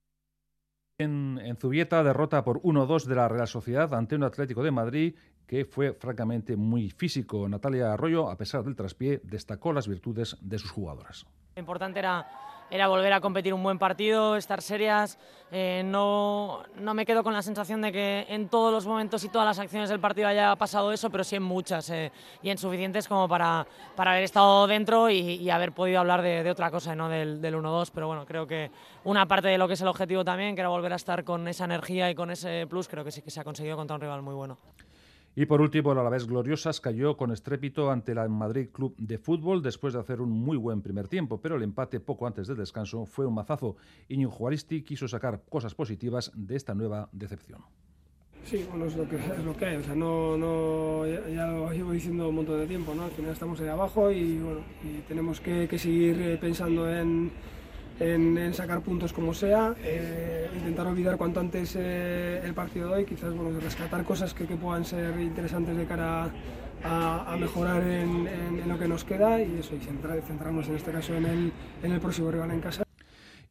[0.98, 5.14] En, en, Zubieta, derrota por 1-2 de la Real Sociedad ante un Atlético de Madrid
[5.50, 7.48] que fue francamente muy físico.
[7.48, 11.26] Natalia Arroyo, a pesar del traspié, destacó las virtudes de sus jugadoras.
[11.56, 12.24] Lo importante era,
[12.70, 15.18] era volver a competir un buen partido, estar serias.
[15.50, 19.28] Eh, no, no, me quedo con la sensación de que en todos los momentos y
[19.28, 22.56] todas las acciones del partido haya pasado eso, pero sí en muchas eh, y en
[22.56, 26.70] suficientes como para, para haber estado dentro y, y haber podido hablar de, de otra
[26.70, 27.90] cosa, no del, del 1-2.
[27.92, 28.70] Pero bueno, creo que
[29.02, 31.48] una parte de lo que es el objetivo también, que era volver a estar con
[31.48, 34.00] esa energía y con ese plus, creo que sí que se ha conseguido contra un
[34.00, 34.56] rival muy bueno.
[35.36, 39.62] Y por último, el Alavés Gloriosas cayó con estrépito ante el Madrid Club de Fútbol
[39.62, 43.06] después de hacer un muy buen primer tiempo, pero el empate poco antes del descanso
[43.06, 43.76] fue un mazazo.
[44.08, 47.60] Iñigo Juaristi quiso sacar cosas positivas de esta nueva decepción.
[48.44, 51.70] Sí, bueno, es lo que, es lo que hay, o sea, no, no, ya, lo
[51.72, 53.04] llevo diciendo un montón de tiempo, ¿no?
[53.04, 57.30] Al final estamos ahí abajo y, bueno, y tenemos que, que seguir eh, pensando en,
[58.00, 63.04] en, sacar puntos como sea, eh, intentar olvidar cuanto antes eh, el partido de hoy,
[63.04, 66.30] quizás bueno, rescatar cosas que, puedan ser interesantes de cara
[66.84, 71.26] a, mejorar en, lo que nos queda y eso, y centrarnos en este caso en
[71.26, 72.82] el, en el próximo rival en casa.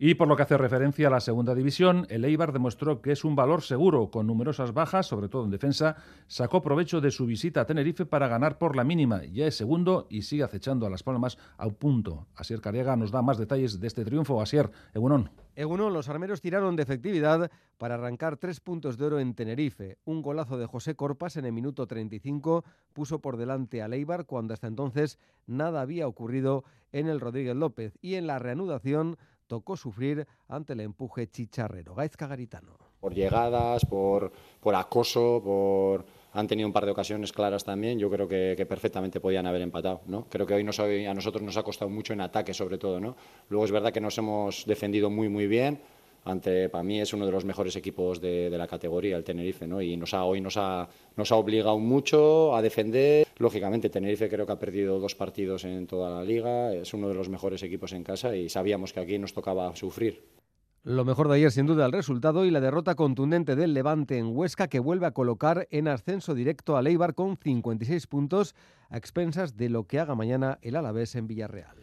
[0.02, 3.26] Y por lo que hace referencia a la segunda división, el Eibar demostró que es
[3.26, 7.60] un valor seguro, con numerosas bajas, sobre todo en defensa, sacó provecho de su visita
[7.60, 11.04] a Tenerife para ganar por la mínima, ya es segundo y sigue acechando a Las
[11.04, 12.28] Palmas a un punto.
[12.38, 14.42] Asier Cariaga nos da más detalles de este triunfo.
[14.42, 15.32] Asier, Egunon.
[15.60, 19.98] Egunon, los armeros tiraron de efectividad para arrancar tres puntos de oro en Tenerife.
[20.06, 24.54] Un golazo de José Corpas en el minuto 35 puso por delante al Eibar cuando
[24.54, 29.18] hasta entonces nada había ocurrido en el Rodríguez López y en la reanudación
[29.48, 31.94] tocó sufrir ante el empuje chicharrero.
[31.94, 32.78] Gaizka Garitano.
[33.02, 38.00] Por llegadas, por, por acoso, por han tenido un par de ocasiones claras también.
[38.00, 40.02] Yo creo que, perfectamente podían haber empatado.
[40.08, 40.26] ¿no?
[40.30, 43.00] Creo que hoy nos, a nosotros nos ha costado mucho en ataque, sobre todo.
[43.00, 43.16] ¿no?
[43.50, 45.80] Luego es verdad que nos hemos defendido muy, muy bien
[46.26, 49.68] ante, para mí es uno de los mejores equipos de, de la categoría, el Tenerife,
[49.68, 49.82] ¿no?
[49.82, 53.28] y hoy nos ha, nos ha obligado mucho a defender.
[53.38, 57.16] Lógicamente, Tenerife creo que ha perdido dos partidos en toda la liga, es uno de
[57.16, 60.39] los mejores equipos en casa y sabíamos que aquí nos tocaba sufrir.
[60.84, 64.28] Lo mejor de ayer, sin duda, el resultado y la derrota contundente del Levante en
[64.28, 68.56] Huesca, que vuelve a colocar en ascenso directo a Leibar con 56 puntos,
[68.90, 71.76] a expensas de lo que haga mañana el Alavés en Villarreal.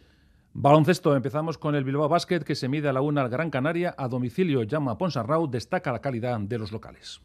[0.54, 3.94] Baloncesto, empezamos con el Bilbao Basket que se mide a la una al Gran Canaria
[3.98, 4.62] a domicilio.
[4.62, 7.20] Llama Ponsarrao, destaca la calidad de los locales.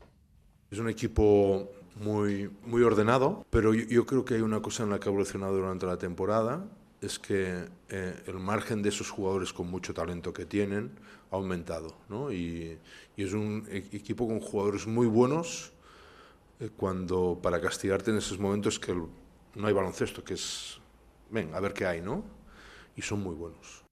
[0.69, 4.89] Es un equipo muy, muy ordenado, pero yo, yo, creo que hay una cosa en
[4.89, 6.65] la que ha evolucionado durante la temporada,
[6.99, 10.91] es que eh, el margen de esos jugadores con mucho talento que tienen
[11.31, 12.31] ha aumentado, ¿no?
[12.31, 12.77] Y,
[13.15, 15.71] y es un e equipo con jugadores muy buenos
[16.59, 19.03] eh, cuando para castigarte en esos momentos que el,
[19.55, 20.79] no hay baloncesto, que es,
[21.29, 22.41] ven, a ver qué hay, ¿no?
[22.95, 23.83] y son muy buenos.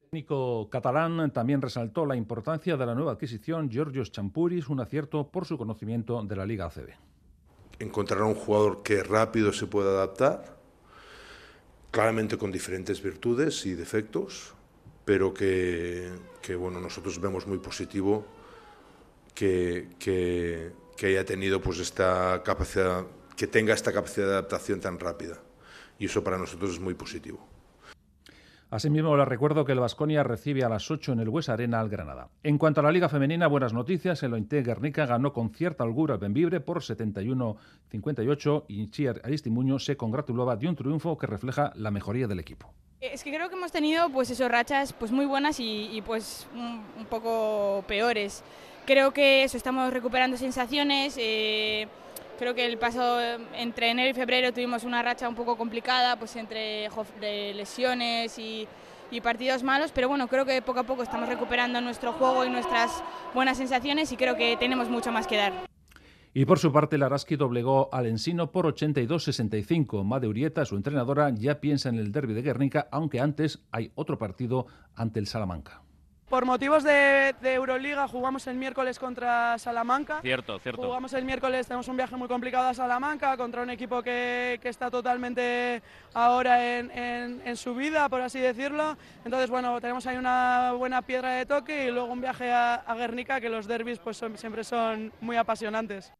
[0.00, 5.28] El técnico catalán también resaltó la importancia de la nueva adquisición Georgios Champuris, un acierto
[5.28, 6.90] por su conocimiento de la Liga ACB.
[7.78, 10.56] Encontrar un jugador que rápido se pueda adaptar,
[11.90, 14.54] claramente con diferentes virtudes y defectos,
[15.08, 16.12] pero que,
[16.58, 18.26] bueno, nosotros vemos muy positivo
[19.34, 25.00] que, que, que haya tenido pues esta capacidad, que tenga esta capacidad de adaptación tan
[25.00, 25.40] rápida.
[25.98, 27.47] Y eso para nosotros es muy positivo.
[28.70, 31.88] Asimismo, les recuerdo que el Vasconia recibe a las 8 en el Hues Arena al
[31.88, 32.28] Granada.
[32.42, 34.22] En cuanto a la Liga Femenina, buenas noticias.
[34.22, 39.96] El Ointe Guernica ganó con cierta holgura al Benvibre por 71-58 y Chiar Aristimuño se
[39.96, 42.74] congratulaba de un triunfo que refleja la mejoría del equipo.
[43.00, 46.82] Es que creo que hemos tenido pues eso, rachas pues muy buenas y, pues un,
[46.98, 48.44] un, poco peores.
[48.84, 51.16] Creo que eso, estamos recuperando sensaciones.
[51.18, 51.88] Eh,
[52.38, 53.20] Creo que el paso
[53.54, 56.88] entre enero y febrero tuvimos una racha un poco complicada, pues entre
[57.52, 58.68] lesiones y,
[59.10, 62.50] y, partidos malos, pero bueno, creo que poco a poco estamos recuperando nuestro juego y
[62.50, 63.02] nuestras
[63.34, 65.52] buenas sensaciones y creo que tenemos mucho más que dar.
[66.32, 70.04] Y por su parte, Laraski doblegó al Ensino por 82-65.
[70.04, 74.18] Made Urieta, su entrenadora, ya piensa en el derby de Guernica, aunque antes hay otro
[74.18, 75.82] partido ante el Salamanca.
[76.28, 80.20] Por motivos de, de, Euroliga jugamos el miércoles contra Salamanca.
[80.20, 80.82] Cierto, cierto.
[80.82, 84.68] Jugamos el miércoles, tenemos un viaje muy complicado a Salamanca contra un equipo que, que
[84.68, 88.98] está totalmente ahora en, en, en, su vida, por así decirlo.
[89.24, 92.94] Entonces, bueno, tenemos ahí una buena piedra de toque y luego un viaje a, a
[92.94, 96.12] Guernica, que los derbis pues son, siempre son muy apasionantes.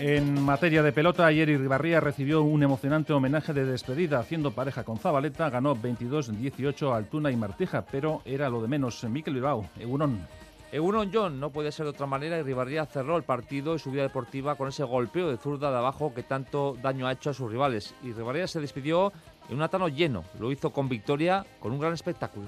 [0.00, 4.96] En materia de pelota, ayer Irribarría recibió un emocionante homenaje de despedida haciendo pareja con
[4.96, 9.04] Zabaleta, ganó 22-18 Altuna y Martija, pero era lo de menos.
[9.04, 10.26] Miquel Bilbao, Egunon.
[10.72, 14.04] Egunon John, no puede ser de otra manera, Irribarría cerró el partido y su vida
[14.04, 17.50] deportiva con ese golpeo de zurda de abajo que tanto daño ha hecho a sus
[17.50, 17.94] rivales.
[18.02, 19.12] Irribarría se despidió
[19.50, 22.46] en un atano lleno, lo hizo con victoria, con un gran espectáculo.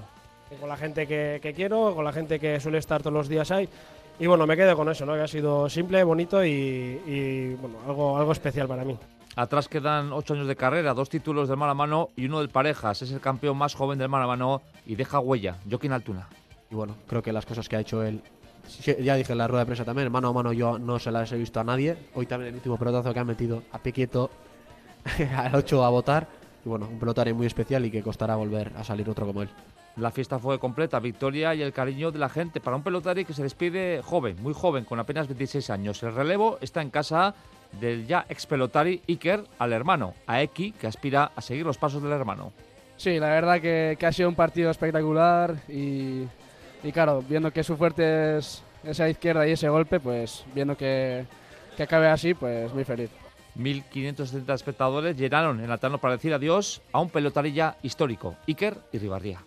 [0.59, 3.51] Con la gente que, que quiero, con la gente que suele estar todos los días
[3.51, 3.69] ahí
[4.19, 5.13] y bueno, me quedo con eso, ¿no?
[5.13, 8.97] que ha sido simple, bonito y, y bueno, algo, algo especial para mí.
[9.35, 12.49] Atrás quedan ocho años de carrera, dos títulos del mano a mano y uno del
[12.49, 13.01] parejas.
[13.01, 15.57] Es el campeón más joven del mano a mano y deja huella.
[15.67, 16.27] Joaquín Altuna.
[16.69, 18.21] Y bueno, creo que las cosas que ha hecho él,
[18.99, 21.31] ya dije en la rueda de prensa también, mano a mano yo no se las
[21.31, 21.97] he visto a nadie.
[22.13, 24.29] Hoy también el último pelotazo que han metido a pie quieto
[25.35, 26.27] al 8 a votar.
[26.63, 29.49] Y bueno, un pelotario muy especial y que costará volver a salir otro como él.
[29.95, 33.33] La fiesta fue completa, victoria y el cariño de la gente para un pelotari que
[33.33, 36.01] se despide joven, muy joven, con apenas 26 años.
[36.01, 37.35] El relevo está en casa
[37.79, 42.01] del ya ex pelotari Iker al hermano, a Eki, que aspira a seguir los pasos
[42.01, 42.53] del hermano.
[42.97, 46.23] Sí, la verdad que, que ha sido un partido espectacular y,
[46.83, 51.25] y, claro, viendo que su fuerte es esa izquierda y ese golpe, pues viendo que,
[51.77, 53.11] que acabe así, pues muy feliz.
[53.59, 59.41] 1.570 espectadores llenaron el Altano para decir adiós a un pelotarilla histórico, Iker y Ribarría.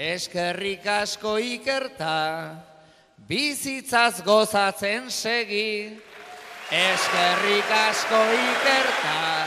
[0.00, 2.56] Eskerrik asko ikerta,
[3.28, 5.92] bizitzaz gozatzen segi.
[6.72, 9.44] Eskerrik asko ikerta,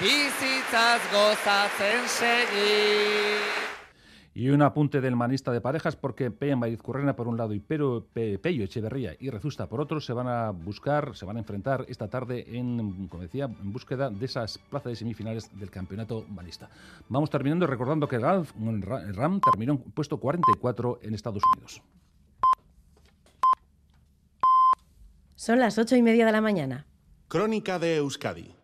[0.00, 3.69] bizitzaz gozatzen segi.
[4.40, 8.06] Y un apunte del manista de parejas porque Peña Currena por un lado y Pero,
[8.10, 11.84] Pe, Pello Echeverría y Rezusta por otro se van a buscar, se van a enfrentar
[11.90, 16.70] esta tarde en, como decía, en búsqueda de esas plazas de semifinales del campeonato manista.
[17.10, 21.82] Vamos terminando recordando que Ralph, el Ram terminó en puesto 44 en Estados Unidos.
[25.34, 26.86] Son las ocho y media de la mañana.
[27.28, 28.59] Crónica de Euskadi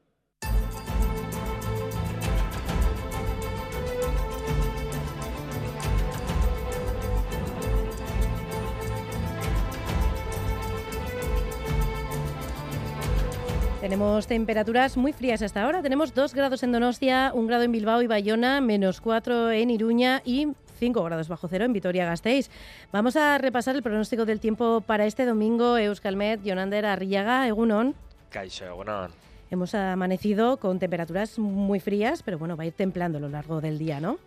[13.87, 15.81] Tenemos temperaturas muy frías hasta ahora.
[15.81, 20.23] Tenemos 2 grados en Donostia, 1 grado en Bilbao y Bayona, menos 4 en Iruña
[20.25, 20.49] y
[20.81, 22.51] 5 grados bajo cero en Vitoria-Gasteiz.
[22.91, 25.79] Vamos a repasar el pronóstico del tiempo para este domingo.
[25.79, 27.95] Euskalmet, Jonander Arriaga, Egunon.
[28.29, 29.13] Caixo, Egunon.
[29.53, 33.61] Hemos amanecido con temperaturas muy frías, pero bueno, va a ir templando a lo largo
[33.61, 34.19] del día, ¿no?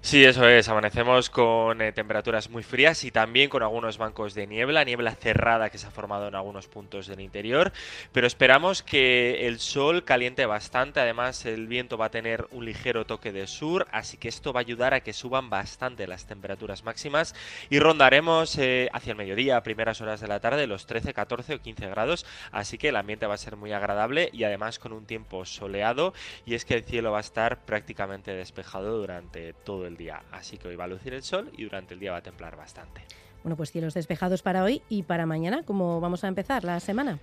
[0.00, 0.68] Sí, eso es.
[0.68, 5.70] Amanecemos con eh, temperaturas muy frías y también con algunos bancos de niebla, niebla cerrada
[5.70, 7.72] que se ha formado en algunos puntos del interior.
[8.12, 11.00] Pero esperamos que el sol caliente bastante.
[11.00, 14.60] Además, el viento va a tener un ligero toque de sur, así que esto va
[14.60, 17.34] a ayudar a que suban bastante las temperaturas máximas
[17.70, 21.62] y rondaremos eh, hacia el mediodía, primeras horas de la tarde, los 13, 14 o
[21.62, 22.26] 15 grados.
[22.52, 26.12] Así que el ambiente va a ser muy agradable y además con un tiempo soleado.
[26.44, 30.22] Y es que el cielo va a estar prácticamente despejado durante todo el día.
[30.32, 32.56] Así que hoy va a lucir el sol y durante el día va a templar
[32.56, 33.02] bastante.
[33.42, 37.18] Bueno, pues cielos despejados para hoy y para mañana, ¿cómo vamos a empezar la semana?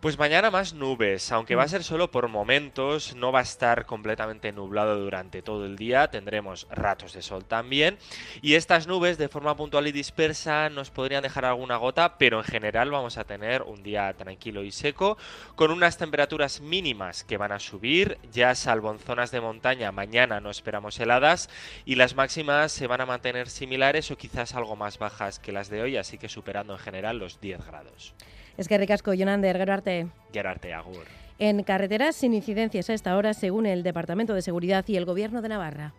[0.00, 1.70] Pues mañana más nubes, aunque va a mm.
[1.70, 6.66] ser solo por momentos, no va a estar completamente nublado durante todo el día, tendremos
[6.70, 7.96] ratos de sol también,
[8.42, 12.44] y estas nubes de forma puntual y dispersa nos podrían dejar alguna gota, pero en
[12.44, 15.16] general vamos a tener un día tranquilo y seco,
[15.54, 20.40] con unas temperaturas mínimas que van a subir, ya salvo en zonas de montaña, mañana
[20.40, 21.48] no esperamos heladas,
[21.86, 25.70] y las máximas se van a mantener similares o quizás algo más bajas que las
[25.70, 28.14] de hoy, así que superando en general los 10 grados.
[28.56, 30.08] Es que ricasco, Jonander, gero arte.
[30.74, 31.04] agur.
[31.38, 35.42] En carreteras sin incidencias a esta hora, según el Departamento de Seguridad y el Gobierno
[35.42, 35.92] de Navarra.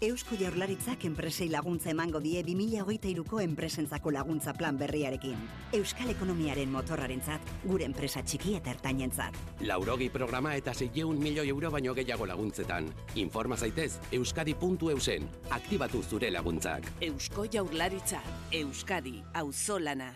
[0.00, 5.36] Eusko Jaurlaritzak enpresei laguntza emango die 2023ko enpresentzako laguntza plan berriarekin.
[5.76, 9.36] Euskal ekonomiaren motorrarentzat, gure enpresa txiki eta ertainentzat.
[9.68, 12.88] Laurogi programa eta 600 milioi euro baino gehiago laguntzetan.
[13.20, 15.28] Informa zaitez euskadi.eusen.
[15.50, 16.88] Aktibatu zure laguntzak.
[17.04, 20.14] Eusko Jaurlaritza, Euskadi, auzolana.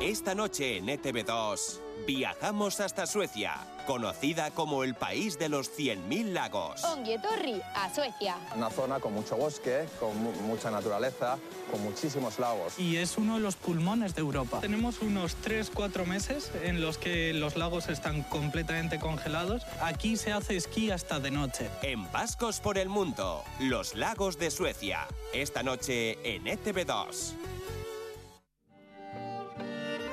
[0.00, 6.84] Esta noche en ETV2 viajamos hasta Suecia, conocida como el país de los 100.000 lagos.
[6.84, 8.36] Onguietorri, a Suecia.
[8.56, 11.38] Una zona con mucho bosque, con mucha naturaleza,
[11.70, 12.78] con muchísimos lagos.
[12.78, 14.60] Y es uno de los pulmones de Europa.
[14.60, 19.62] Tenemos unos 3-4 meses en los que los lagos están completamente congelados.
[19.80, 21.70] Aquí se hace esquí hasta de noche.
[21.82, 25.06] En Vascos por el Mundo, los lagos de Suecia.
[25.32, 27.34] Esta noche en ETV2.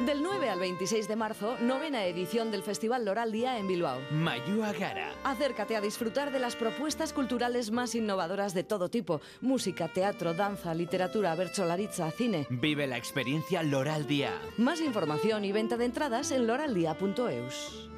[0.06, 4.00] Del 9 al 26 de marzo, novena edición del Festival Loral Día en Bilbao.
[4.10, 5.14] Mayúa Gara.
[5.24, 9.22] Acércate a disfrutar de las propuestas culturales más innovadoras de todo tipo.
[9.42, 12.48] Música, teatro, danza, literatura, bercholaritza, cine.
[12.50, 14.32] Vive la experiencia Loral Día.
[14.58, 17.92] Más información y venta de entradas en loraldía.eus.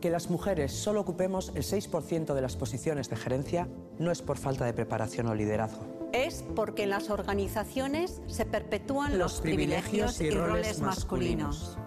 [0.00, 4.38] Que las mujeres solo ocupemos el 6% de las posiciones de gerencia no es por
[4.38, 10.30] falta de preparación o liderazgo es porque en las organizaciones se perpetúan los, privilegios, y,
[10.30, 11.78] roles masculinos.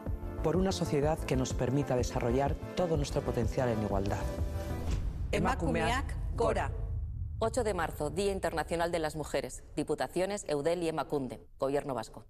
[0.43, 4.19] Por una sociedad que nos permita desarrollar todo nuestro potencial en igualdad.
[5.32, 6.71] Emakumeak, Cora.
[7.39, 9.63] 8 de marzo, Día Internacional de las Mujeres.
[9.76, 11.45] Diputaciones, Eudel y Emacunde.
[11.60, 12.26] Gobierno Vasco.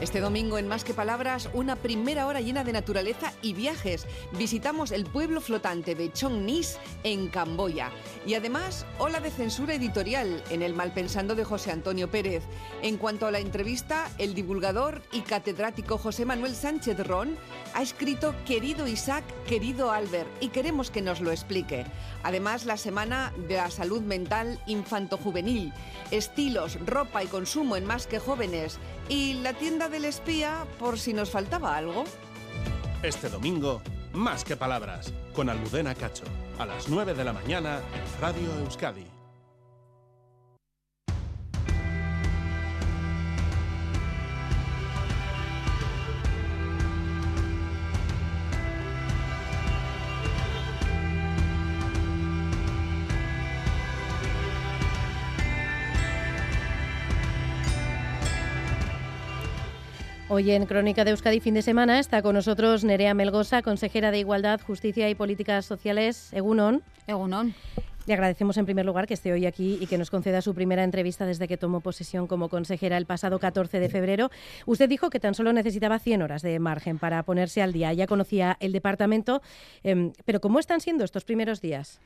[0.00, 4.06] Este domingo en Más que Palabras, una primera hora llena de naturaleza y viajes.
[4.32, 7.90] Visitamos el pueblo flotante de Chong Nis en Camboya.
[8.26, 12.42] Y además, ola de censura editorial en el Malpensando de José Antonio Pérez.
[12.80, 17.36] En cuanto a la entrevista, el divulgador y catedrático José Manuel Sánchez Ron
[17.74, 21.84] ha escrito Querido Isaac, querido Albert, y queremos que nos lo explique.
[22.22, 25.74] Además, la semana de la salud mental infanto-juvenil,
[26.10, 28.78] estilos, ropa y consumo en más que jóvenes,
[29.10, 32.04] y la tienda del espía por si nos faltaba algo.
[33.02, 33.82] Este domingo,
[34.12, 36.24] más que palabras, con Almudena Cacho,
[36.58, 39.09] a las 9 de la mañana en Radio Euskadi.
[60.32, 64.20] Hoy en Crónica de Euskadi fin de semana está con nosotros Nerea Melgosa, consejera de
[64.20, 66.32] Igualdad, Justicia y Políticas Sociales.
[66.32, 66.84] Egunon.
[67.08, 67.52] Egunon.
[68.06, 70.84] Le agradecemos en primer lugar que esté hoy aquí y que nos conceda su primera
[70.84, 74.30] entrevista desde que tomó posesión como consejera el pasado 14 de febrero.
[74.66, 77.92] Usted dijo que tan solo necesitaba 100 horas de margen para ponerse al día.
[77.92, 79.42] Ya conocía el departamento,
[79.82, 81.98] em, pero ¿cómo están siendo estos primeros días?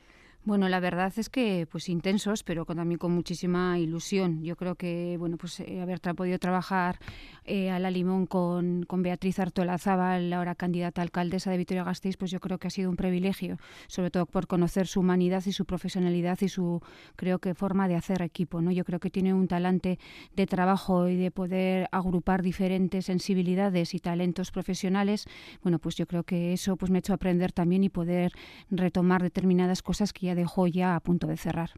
[0.45, 4.43] Bueno, la verdad es que pues intensos, pero con, también con muchísima ilusión.
[4.43, 6.99] Yo creo que bueno, pues eh, haber podido trabajar
[7.45, 12.29] eh, a la limón con, Beatriz Artola Zabal, ahora candidata a alcaldesa de Vitoria-Gasteiz, pues
[12.29, 15.65] yo creo que ha sido un privilegio, sobre todo por conocer su humanidad y su
[15.65, 16.79] profesionalidad y su
[17.15, 18.71] creo que forma de hacer equipo, ¿no?
[18.71, 19.97] Yo creo que tiene un talante
[20.35, 25.25] de trabajo y de poder agrupar diferentes sensibilidades y talentos profesionales.
[25.63, 28.31] Bueno, pues yo creo que eso pues me ha hecho aprender también y poder
[28.69, 31.71] retomar determinadas cosas que ya dejó ya a punto de cerrar.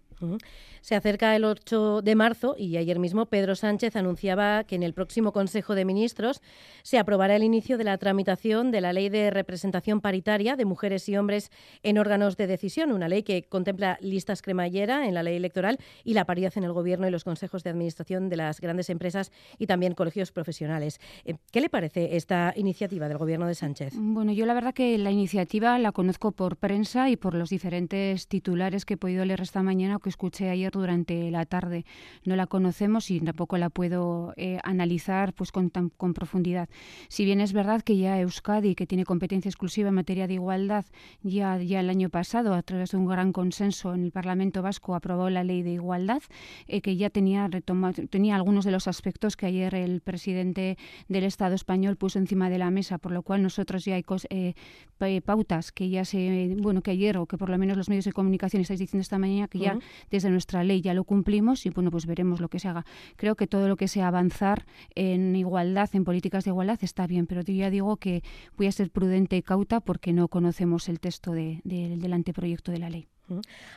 [0.82, 4.94] Se acerca el 8 de marzo y ayer mismo Pedro Sánchez anunciaba que en el
[4.94, 6.42] próximo Consejo de Ministros
[6.84, 11.08] se aprobará el inicio de la tramitación de la Ley de Representación Paritaria de Mujeres
[11.10, 11.52] y Hombres
[11.84, 16.14] en órganos de decisión, una ley que contempla listas cremallera en la ley electoral y
[16.14, 19.68] la paridad en el Gobierno y los consejos de administración de las grandes empresas y
[19.68, 21.00] también colegios profesionales.
[21.26, 23.94] Eh, ¿Qué le parece esta iniciativa del Gobierno de Sánchez?
[23.98, 28.28] Bueno, yo la verdad que la iniciativa la conozco por prensa y por los diferentes
[28.28, 31.86] titulares que he podido leer esta mañana que escuché ayer durante la tarde.
[32.24, 36.70] No la conocemos y tampoco la puedo eh, analizar pues con, con profundidad.
[37.10, 40.86] Si bien es verdad que ya Euskadi, que tiene competencia exclusiva en materia de igualdad,
[41.24, 44.96] ya, ya el año pasado, a través de un gran consenso en el Parlamento Vasco,
[44.96, 46.22] aprobó la ley de igualdad,
[46.68, 50.78] eh, que ya tenía, retomado, tenía algunos de los aspectos que ayer el presidente
[51.10, 55.22] del Estado español puso encima de la mesa, por lo cual nosotros ya hay eh,
[55.22, 58.14] pautas que ya se, bueno, que ayer o que por lo menos los medios de
[58.14, 59.78] comunicación estáis diciendo esta mañana que ya
[60.10, 62.86] desde nuestra ley ya lo cumplimos y bueno, pues veremos lo que se haga.
[63.16, 67.28] Creo que todo lo que sea avanzar en igualdad, en políticas de igualdad está bien,
[67.28, 68.24] pero yo ya digo que
[68.58, 72.90] voy a ser prudente y cauta porque no conocemos el texto del anteproyecto de la
[72.90, 73.08] ley.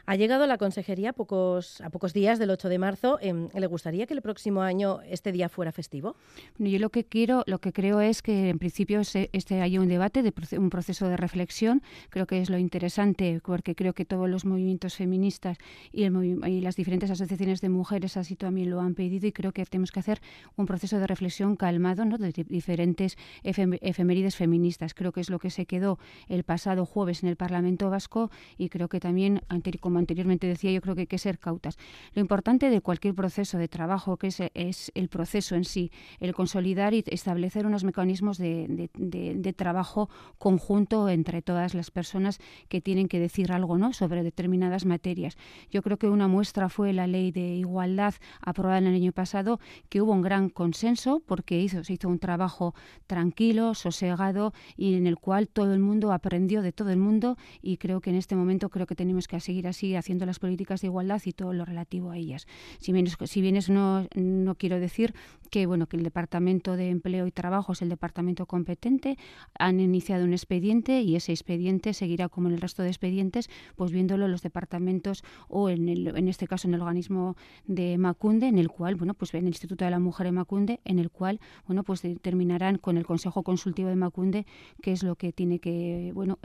[0.07, 3.19] Ha llegado la consejería a pocos, a pocos días del 8 de marzo.
[3.21, 6.17] Em, ¿Le gustaría que el próximo año este día fuera festivo?
[6.59, 10.23] yo lo que quiero, lo que creo es que en principio este haya un debate,
[10.23, 11.83] de, un proceso de reflexión.
[12.11, 15.59] Creo que es lo interesante, porque creo que todos los movimientos feministas
[15.93, 19.65] y, y las diferentes asociaciones de mujeres así también lo han pedido y creo que
[19.67, 20.21] tenemos que hacer
[20.57, 22.19] un proceso de reflexión calmado ¿no?
[22.19, 24.95] de diferentes efemérides feministas.
[24.95, 25.99] Creo que es lo que se quedó
[26.29, 29.40] el pasado jueves en el Parlamento Vasco y creo que también
[29.81, 31.79] como anteriormente decía, yo creo que hay que ser cautas.
[32.15, 36.35] Lo importante de cualquier proceso de trabajo que es, es el proceso en sí, el
[36.35, 42.39] consolidar y establecer unos mecanismos de, de, trabajo conjunto entre todas las personas
[42.69, 43.93] que tienen que decir algo ¿no?
[43.93, 45.37] sobre determinadas materias.
[45.71, 49.61] Yo creo que una muestra fue la ley de igualdad aprobada en el año pasado,
[49.89, 52.75] que hubo un gran consenso porque hizo, se hizo un trabajo
[53.07, 57.77] tranquilo, sosegado y en el cual todo el mundo aprendió de todo el mundo y
[57.77, 60.89] creo que en este momento creo que tenemos que seguir así haciendo las políticas de
[60.89, 62.47] igualdad y todo lo relativo a ellas.
[62.79, 65.15] Si bien, si bien no, no quiero decir
[65.51, 69.19] que bueno que el Departamento de Empleo y Trabajo es el departamento competente,
[69.59, 73.93] han iniciado un expediente y ese expediente seguirá como en el resto de expedientes, pues
[73.93, 78.59] viéndolo los departamentos o en, el, en este caso en el organismo de Macunde, en
[78.59, 81.41] el cual, bueno, pues en el Instituto de la Mujer de Macunde, en el cual,
[81.67, 84.47] bueno, pues determinarán con el Consejo Consultivo de Macunde
[84.83, 86.39] qué es lo que tiene que, bueno,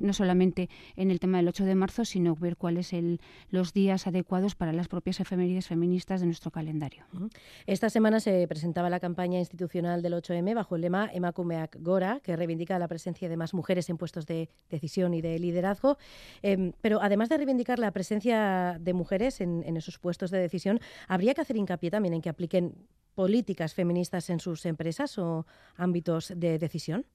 [0.00, 3.18] no solamente en el tema del 8 de marzo, sino ver cuáles son
[3.50, 7.04] los días adecuados para las propias efemérides feministas de nuestro calendario.
[7.66, 12.36] Esta semana se presentaba la campaña institucional del 8M bajo el lema Emakumeak Gora, que
[12.36, 15.98] reivindica la presencia de más mujeres en puestos de decisión y de liderazgo.
[16.42, 21.34] Em, pero además de reivindicar la presencia de mujeres en, esos puestos de decisión, habría
[21.34, 22.74] que hacer hincapié también en que apliquen
[23.16, 25.46] políticas feministas en sus empresas o
[25.76, 27.06] ámbitos de decisión?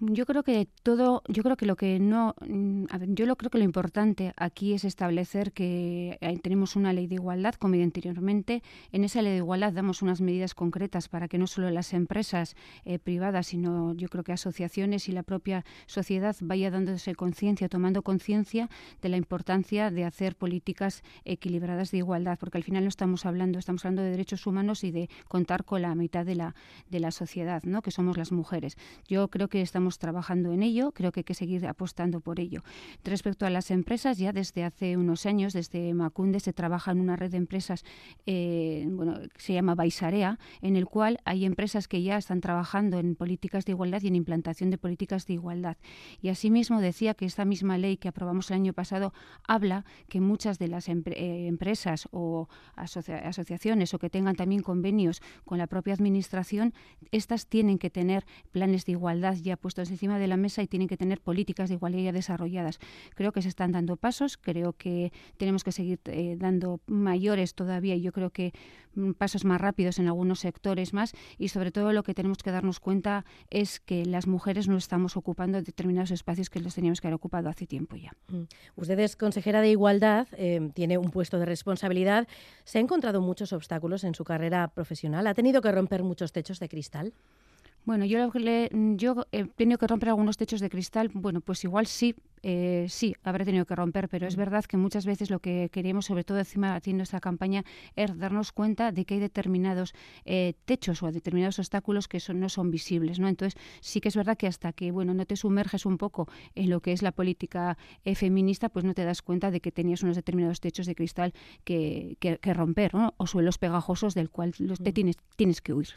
[0.00, 3.50] Yo creo que todo, yo creo que lo que no, mm, a yo lo creo
[3.50, 8.62] que lo importante aquí es establecer que tenemos una ley de igualdad, como anteriormente.
[8.92, 12.54] En esa ley de igualdad damos unas medidas concretas para que no solo las empresas
[12.84, 18.02] eh, privadas, sino yo creo que asociaciones y la propia sociedad vaya dándose conciencia, tomando
[18.02, 18.70] conciencia
[19.02, 23.58] de la importancia de hacer políticas equilibradas de igualdad, porque al final no estamos hablando,
[23.58, 26.54] estamos hablando de derechos humanos y de contar con la mitad de la
[26.88, 27.82] de la sociedad, ¿no?
[27.82, 28.76] Que somos las mujeres.
[29.08, 32.62] Yo creo que estamos trabajando en ello, creo que hay que seguir apostando por ello.
[33.02, 37.16] Respecto a las empresas, ya desde hace unos años, desde Macunde, se trabaja en una
[37.16, 37.84] red de empresas,
[38.26, 43.14] eh, bueno, se llama Baisarea, en el cual hay empresas que ya están trabajando en
[43.14, 45.78] políticas de igualdad y en implantación de políticas de igualdad.
[46.20, 49.12] Y asimismo decía que esta misma ley que aprobamos el año pasado
[49.46, 55.58] habla que muchas de las eh, empresas o asociaciones o que tengan también convenios con
[55.58, 56.74] la propia administración,
[57.12, 60.88] estas tienen que tener planes de igualdad ya puestos encima de la mesa y tienen
[60.88, 62.78] que tener políticas de igualdad desarrolladas.
[63.14, 67.94] Creo que se están dando pasos, creo que tenemos que seguir eh, dando mayores todavía
[67.94, 68.52] y yo creo que
[68.94, 72.50] mm, pasos más rápidos en algunos sectores más y sobre todo lo que tenemos que
[72.50, 77.08] darnos cuenta es que las mujeres no estamos ocupando determinados espacios que los teníamos que
[77.08, 78.12] haber ocupado hace tiempo ya.
[78.28, 78.42] Mm.
[78.76, 82.28] Usted es consejera de Igualdad, eh, tiene un puesto de responsabilidad.
[82.64, 85.26] ¿Se ha encontrado muchos obstáculos en su carrera profesional?
[85.26, 87.14] ¿Ha tenido que romper muchos techos de cristal?
[87.88, 88.68] Bueno, yo, le,
[88.98, 91.08] yo he tenido que romper algunos techos de cristal.
[91.14, 94.40] Bueno, pues igual sí, eh, sí, habré tenido que romper, pero es mm.
[94.40, 97.64] verdad que muchas veces lo que queríamos, sobre todo encima haciendo esta campaña,
[97.96, 99.94] es darnos cuenta de que hay determinados
[100.26, 103.26] eh, techos o determinados obstáculos que son, no son visibles, ¿no?
[103.26, 106.68] Entonces sí que es verdad que hasta que bueno no te sumerges un poco en
[106.68, 110.02] lo que es la política eh, feminista, pues no te das cuenta de que tenías
[110.02, 111.32] unos determinados techos de cristal
[111.64, 113.14] que, que, romper, ¿no?
[113.16, 114.92] O suelos pegajosos del cual los, te mm.
[114.92, 115.94] tienes, tienes que huir.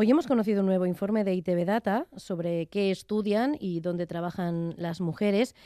[0.00, 4.76] Hoy hemos conocido un nuevo informe de ITV Data sobre qué estudian y dónde trabajan
[4.78, 5.56] las mujeres.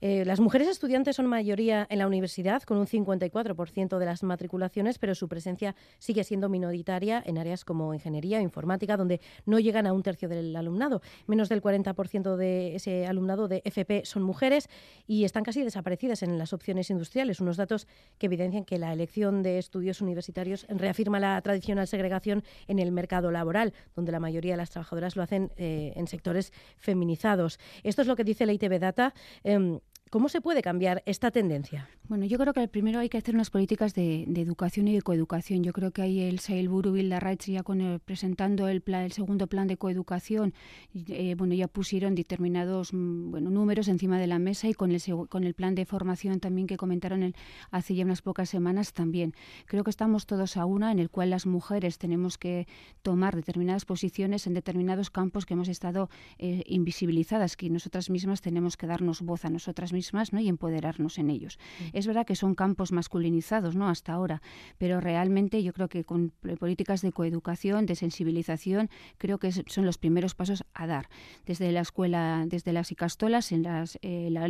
[0.00, 4.98] Eh, las mujeres estudiantes son mayoría en la universidad, con un 54% de las matriculaciones,
[4.98, 9.86] pero su presencia sigue siendo minoritaria en áreas como ingeniería o informática, donde no llegan
[9.86, 11.02] a un tercio del alumnado.
[11.26, 14.68] Menos del 40% de ese alumnado de FP son mujeres
[15.06, 17.40] y están casi desaparecidas en las opciones industriales.
[17.40, 17.86] Unos datos
[18.18, 23.30] que evidencian que la elección de estudios universitarios reafirma la tradicional segregación en el mercado
[23.30, 27.58] laboral, donde la mayoría de las trabajadoras lo hacen eh, en sectores feminizados.
[27.82, 29.14] Esto es lo que dice la ITV Data.
[29.44, 29.80] Em,
[30.10, 31.88] ¿Cómo se puede cambiar esta tendencia?
[32.08, 35.62] Bueno, yo creo que primero hay que hacer unas políticas de, educación y de coeducación.
[35.62, 39.68] Yo creo que ahí el Seilburu Bildarratz ya con presentando el, plan, el segundo plan
[39.68, 40.52] de coeducación,
[40.92, 45.00] eh, bueno, ya pusieron determinados mm, bueno, números encima de la mesa y con el,
[45.28, 47.36] con el plan de formación también que comentaron el,
[47.70, 49.32] hace ya unas pocas semanas también.
[49.66, 52.66] Creo que estamos todos a una en el cual las mujeres tenemos que
[53.02, 58.76] tomar determinadas posiciones en determinados campos que hemos estado eh, invisibilizadas, que nosotras mismas tenemos
[58.76, 59.99] que darnos voz a nosotras mismas
[60.32, 60.40] ¿no?
[60.40, 61.58] y empoderarnos en ellos.
[61.92, 63.88] Es verdad que son campos masculinizados ¿no?
[63.88, 64.42] hasta ahora,
[64.78, 69.98] pero realmente yo creo que con políticas de coeducación, de sensibilización, creo que son los
[69.98, 71.08] primeros pasos a dar.
[71.46, 74.48] Desde la escuela, desde las icastolas, en las, eh, la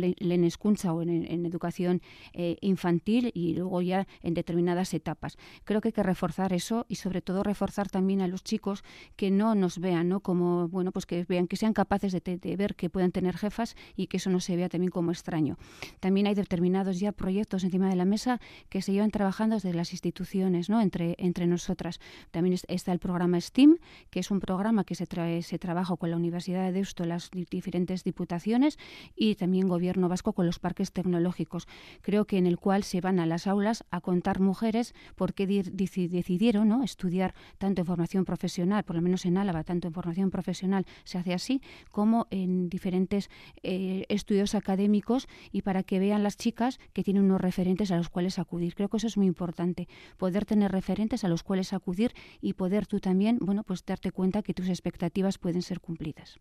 [0.91, 2.01] o en, educación
[2.33, 5.37] eh, infantil y luego ya en determinadas etapas.
[5.63, 8.83] Creo que hay que reforzar eso y sobre todo reforzar también a los chicos
[9.15, 10.21] que no nos vean ¿no?
[10.21, 13.75] como, bueno, pues que vean que sean capaces de, de ver que puedan tener jefas
[13.95, 15.40] y que eso no se vea también como extraño.
[15.99, 18.39] También hay determinados ya proyectos encima de la mesa
[18.69, 20.81] que se llevan trabajando desde las instituciones, ¿no?
[20.81, 21.99] entre, entre nosotras.
[22.31, 23.77] También está el programa STEAM,
[24.09, 27.29] que es un programa que se, trae, se trabaja con la Universidad de Deusto, las
[27.31, 28.77] diferentes diputaciones
[29.15, 31.67] y también Gobierno Vasco con los parques tecnológicos.
[32.01, 35.47] Creo que en el cual se van a las aulas a contar mujeres por qué
[35.47, 36.83] decidieron ¿no?
[36.83, 41.17] estudiar tanto en formación profesional, por lo menos en Álava, tanto en formación profesional se
[41.17, 41.61] hace así,
[41.91, 43.29] como en diferentes
[43.63, 48.09] eh, estudios académicos y para que vean las chicas que tienen unos referentes a los
[48.09, 48.75] cuales acudir.
[48.75, 52.87] Creo que eso es muy importante, poder tener referentes a los cuales acudir y poder
[52.87, 56.39] tú también, bueno, pues darte cuenta que tus expectativas pueden ser cumplidas.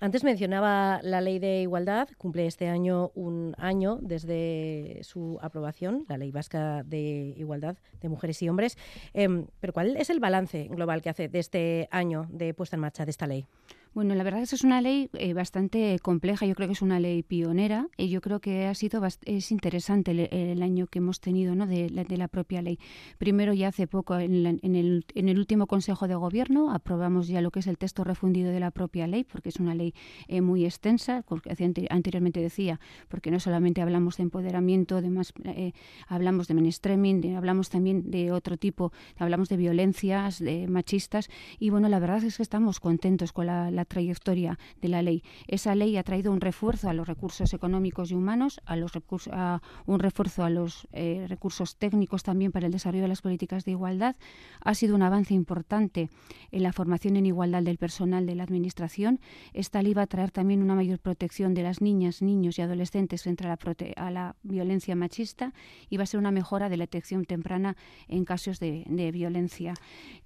[0.00, 6.18] Antes mencionaba la ley de igualdad, cumple este año un año desde su aprobación, la
[6.18, 8.76] ley vasca de igualdad de mujeres y hombres.
[9.14, 12.80] Em, pero ¿cuál es el balance global que hace de este año de puesta en
[12.80, 13.46] marcha de esta ley?
[13.94, 16.46] Bueno, la verdad es que es una ley eh, bastante compleja.
[16.46, 20.12] Yo creo que es una ley pionera y yo creo que ha sido es interesante
[20.12, 21.66] el, año que hemos tenido ¿no?
[21.66, 22.78] de, la, propia ley.
[23.18, 27.50] Primero, ya hace poco, en, el, en, el, último Consejo de Gobierno, aprobamos ya lo
[27.50, 29.92] que es el texto refundido de la propia ley, porque es una ley
[30.26, 31.50] eh, muy extensa, porque
[31.90, 35.72] anteriormente decía, porque no solamente hablamos de empoderamiento, de más, eh,
[36.08, 41.28] hablamos de mainstreaming, hablamos también de otro tipo, hablamos de violencias, de machistas,
[41.58, 45.22] y bueno, la verdad es que estamos contentos con la trayectoria de la ley.
[45.46, 49.32] Esa ley ha traído un refuerzo a los recursos económicos y humanos, a los recursos,
[49.34, 53.64] a un refuerzo a los eh, recursos técnicos también para el desarrollo de las políticas
[53.64, 54.16] de igualdad.
[54.60, 56.10] Ha sido un avance importante
[56.50, 59.20] en la formación en igualdad del personal de la Administración.
[59.52, 63.22] Esta ley va a traer también una mayor protección de las niñas, niños y adolescentes
[63.22, 63.58] frente a la,
[63.96, 65.52] a la violencia machista
[65.90, 67.76] y va a ser una mejora de la detección temprana
[68.08, 69.74] en casos de, de violencia.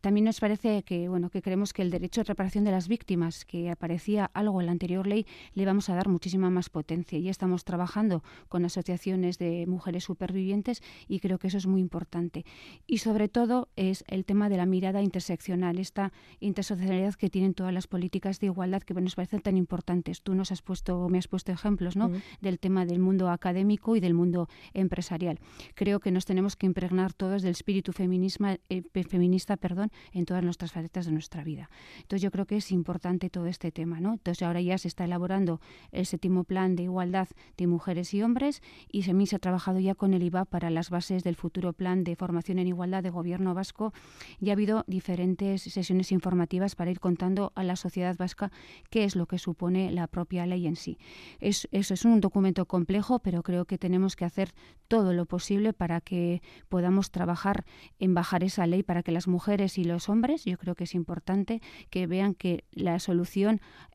[0.01, 3.45] También nos parece que, bueno, que creemos que el derecho de reparación de las víctimas
[3.47, 7.19] que aparecía algo en la anterior ley, le vamos a dar muchísima más potencia.
[7.19, 12.45] Y estamos trabajando con asociaciones de mujeres supervivientes y creo que eso es muy importante.
[12.87, 17.73] Y sobre todo es el tema de la mirada interseccional, esta interseccionalidad que tienen todas
[17.73, 20.23] las políticas de igualdad que nos parecen tan importantes.
[20.23, 22.11] Tú nos has puesto, me has puesto ejemplos ¿no?
[22.41, 25.39] del tema del mundo académico y del mundo empresarial.
[25.75, 30.73] Creo que nos tenemos que impregnar todos del espíritu eh, feminista perdón, en todas nuestras
[30.73, 31.71] facetas de nuestra vida.
[31.97, 34.01] Entonces yo creo que es importante todo este tema.
[34.01, 34.15] ¿no?
[34.15, 35.61] Entonces ahora ya se está elaborando
[35.93, 37.29] el séptimo plan de igualdad
[37.59, 41.23] de mujeres y hombres y se ha trabajado ya con el IVA para las bases
[41.23, 43.93] del futuro plan de formación en igualdad de gobierno vasco
[44.41, 48.51] y ha habido diferentes sesiones informativas para ir contando a la sociedad vasca
[48.89, 50.97] qué es lo que supone la propia ley en sí.
[51.39, 54.55] Es, eso es un documento complejo, pero creo que tenemos que hacer
[54.89, 57.67] todo lo posible para que podamos trabajar
[57.99, 60.95] en bajar esa ley para que las mujeres y los hombres, yo creo que es
[60.95, 61.61] importante
[61.91, 63.26] que vean que la solución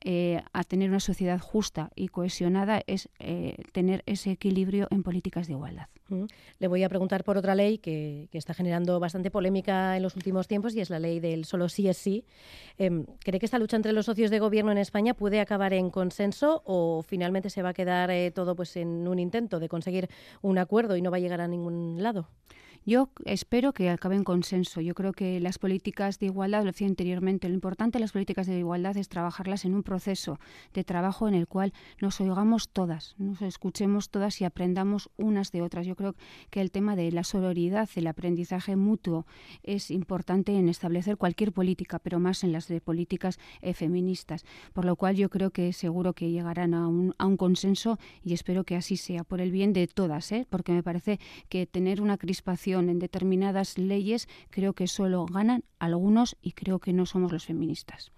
[0.04, 5.48] eh, a tener una sociedad justa y cohesionada es eh, tener ese equilibrio en políticas
[5.48, 5.88] de igualdad.
[6.60, 10.48] Le voy a preguntar por otra ley que, está generando bastante polémica en los últimos
[10.48, 12.26] tiempos y es la ley del solo sí es sí.
[12.78, 15.90] Em, ¿Cree que esta lucha entre los socios de gobierno en España puede acabar en
[15.90, 20.10] consenso o finalmente se va a quedar eh, todo pues en un intento de conseguir
[20.42, 22.28] un acuerdo y no va a llegar a ningún lado?
[22.84, 24.82] Yo espero que acabe en consenso.
[24.82, 28.48] Yo creo que las políticas de igualdad, lo decía anteriormente, lo importante de las políticas
[28.48, 30.40] de igualdad es trabajarlas en un proceso
[30.74, 35.62] de trabajo en el cual nos oigamos todas, nos escuchemos todas y aprendamos unas de
[35.62, 35.86] otras.
[35.86, 36.16] Yo creo
[36.50, 39.28] que el tema de la sororidad, el aprendizaje mutuo,
[39.62, 43.38] es importante en establecer cualquier política, pero más en las de políticas
[43.76, 44.44] feministas.
[44.74, 48.34] Por lo cual yo creo que seguro que llegarán a un, a un consenso y
[48.34, 50.48] espero que así sea, por el bien de todas, ¿eh?
[50.50, 56.38] porque me parece que tener una crispación en determinadas leyes, creo que solo ganan algunos
[56.42, 58.12] y creo que no somos los feministas.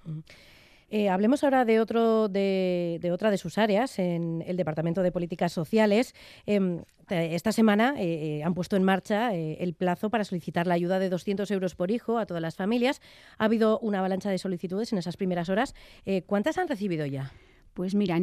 [0.89, 5.51] Eh, hablemos ahora de, otro, de, otra de sus áreas, en el Departamento de Políticas
[5.51, 6.13] Sociales.
[6.45, 10.99] Em, esta semana eh, eh, han puesto en marcha el plazo para solicitar la ayuda
[10.99, 13.01] de 200 euros por hijo a todas las familias.
[13.39, 15.73] Ha habido una avalancha de solicitudes en esas primeras horas.
[16.27, 17.31] ¿Cuántas han recibido ya?
[17.73, 18.19] Pues mira,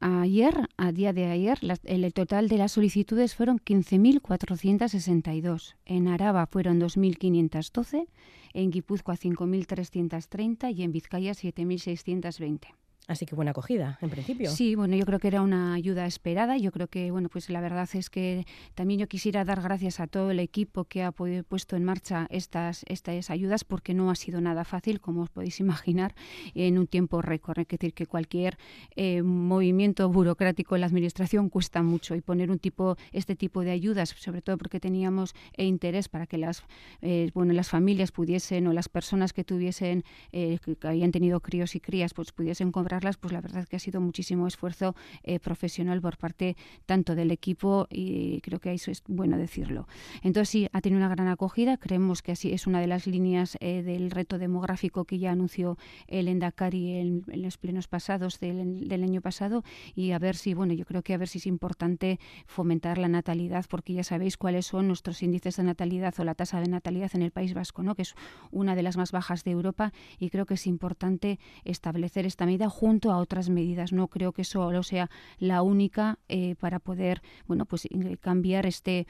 [0.00, 5.74] ayer, a día de ayer, el total de las solicitudes fueron 15.462.
[5.84, 8.06] En Araba fueron 2.512,
[8.54, 12.68] en Guipúzcoa 5.330 y en Vizcaya 7.620.
[13.08, 14.50] Así que buena acogida, en principio.
[14.50, 16.58] Sí, bueno, yo creo que era una ayuda esperada.
[16.58, 18.44] Yo creo que, bueno, pues la verdad es que
[18.74, 22.84] también yo quisiera dar gracias a todo el equipo que ha puesto en marcha estas,
[22.86, 26.14] estas ayudas, porque no ha sido nada fácil, como os podéis imaginar,
[26.54, 27.58] en un tiempo récord.
[27.58, 28.58] Es decir, que cualquier
[28.94, 33.70] eh, movimiento burocrático en la administración cuesta mucho y poner un tipo, este tipo de
[33.70, 36.62] ayudas, sobre todo porque teníamos eh, interés para que las,
[37.00, 41.80] eh, bueno, las familias pudiesen o las personas que tuviesen, que habían tenido críos y
[41.80, 46.16] crías, pues pudiesen cobrar pues la verdad que ha sido muchísimo esfuerzo eh, profesional por
[46.16, 49.86] parte tanto del equipo y creo que eso es bueno decirlo.
[50.22, 53.56] Entonces sí, ha tenido una gran acogida, creemos que así es una de las líneas
[53.60, 59.20] eh, del reto demográfico que ya anunció el Endacari en, los plenos pasados del, año
[59.20, 59.62] pasado
[59.94, 63.08] y a ver si, bueno, yo creo que a ver si es importante fomentar la
[63.08, 67.10] natalidad porque ya sabéis cuáles son nuestros índices de natalidad o la tasa de natalidad
[67.14, 67.94] en el País Vasco, ¿no?
[67.94, 68.14] que es
[68.50, 72.68] una de las más bajas de Europa y creo que es importante establecer esta medida
[73.10, 73.92] a otras medidas.
[73.92, 77.88] No creo que solo sea la única eh, para poder bueno, pues,
[78.20, 79.06] cambiar este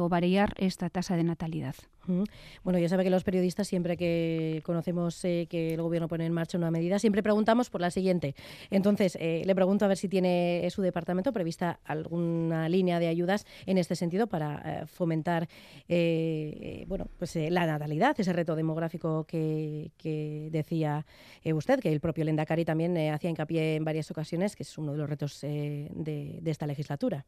[0.00, 1.74] o variar esta tasa de natalidad.
[2.62, 6.32] Bueno, ya sabe que los periodistas siempre que conocemos eh, que el gobierno pone en
[6.32, 8.34] marcha una medida, siempre preguntamos por la siguiente.
[8.70, 13.46] Entonces, eh, le pregunto a ver si tiene su departamento prevista alguna línea de ayudas
[13.66, 15.48] en este sentido para eh, fomentar
[16.86, 19.90] bueno, pues, la natalidad, ese reto demográfico que,
[20.50, 21.04] decía
[21.44, 24.98] usted, que el propio Lendakari también hacía hincapié en varias ocasiones, que es uno de
[24.98, 27.24] los retos de esta legislatura.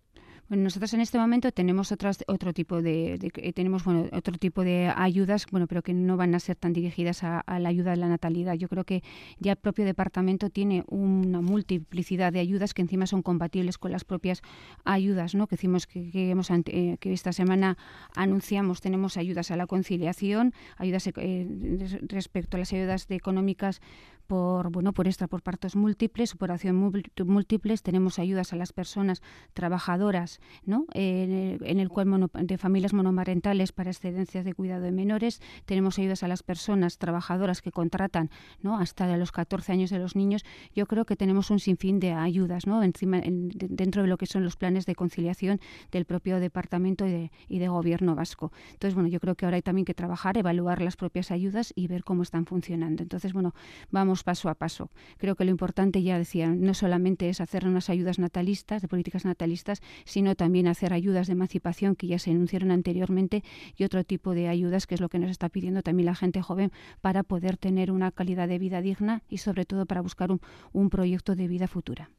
[0.48, 3.18] Bueno, nosotros en este momento tenemos otras, otro tipo de,
[3.54, 7.22] tenemos bueno otro tipo de ayudas, bueno, pero que no van a ser tan dirigidas
[7.24, 8.54] a, la ayuda de la natalidad.
[8.54, 9.02] Yo creo que
[9.38, 14.04] ya el propio departamento tiene una multiplicidad de ayudas que encima son compatibles con las
[14.04, 14.42] propias
[14.84, 15.46] ayudas, ¿no?
[15.46, 17.76] Que decimos que, que, hemos, eh, que esta semana
[18.14, 23.80] anunciamos tenemos ayudas a la conciliación, ayudas eh, respecto a las ayudas económicas
[24.28, 29.22] por bueno por extra por partos múltiples, superación múltiples, tenemos ayudas a las personas
[29.54, 30.86] trabajadoras, ¿no?
[30.92, 36.28] en, el, cual de familias monomarentales para excedencias de cuidado de menores, tenemos ayudas a
[36.28, 38.30] las personas trabajadoras que contratan,
[38.62, 38.78] ¿no?
[38.78, 40.44] hasta los 14 años de los niños.
[40.74, 42.82] Yo creo que tenemos un sinfín de ayudas, ¿no?
[42.82, 45.60] Encima dentro de lo que son los planes de conciliación
[45.90, 48.52] del propio departamento y de, y de gobierno vasco.
[48.72, 51.86] Entonces, bueno, yo creo que ahora hay también que trabajar, evaluar las propias ayudas y
[51.86, 53.02] ver cómo están funcionando.
[53.02, 53.54] Entonces, bueno,
[53.90, 54.90] vamos paso a paso.
[55.16, 59.24] Creo que lo importante, ya decía, no solamente es hacer unas ayudas natalistas, de políticas
[59.24, 63.42] natalistas, sino también hacer ayudas de emancipación que ya se enunciaron anteriormente
[63.76, 66.42] y otro tipo de ayudas que es lo que nos está pidiendo también la gente
[66.42, 70.90] joven para poder tener una calidad de vida digna y sobre todo para buscar un,
[70.90, 72.10] proyecto de vida futura.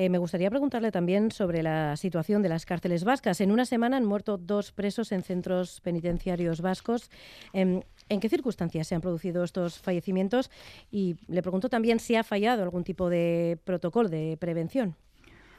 [0.00, 3.40] Eh, me gustaría preguntarle también sobre la situación de las cárceles vascas.
[3.40, 7.10] En una semana han muerto dos presos en centros penitenciarios vascos.
[7.52, 10.52] Em, ¿En qué circunstancias se han producido estos fallecimientos?
[10.92, 14.94] Y le pregunto también si ha fallado algún tipo de protocolo de prevención.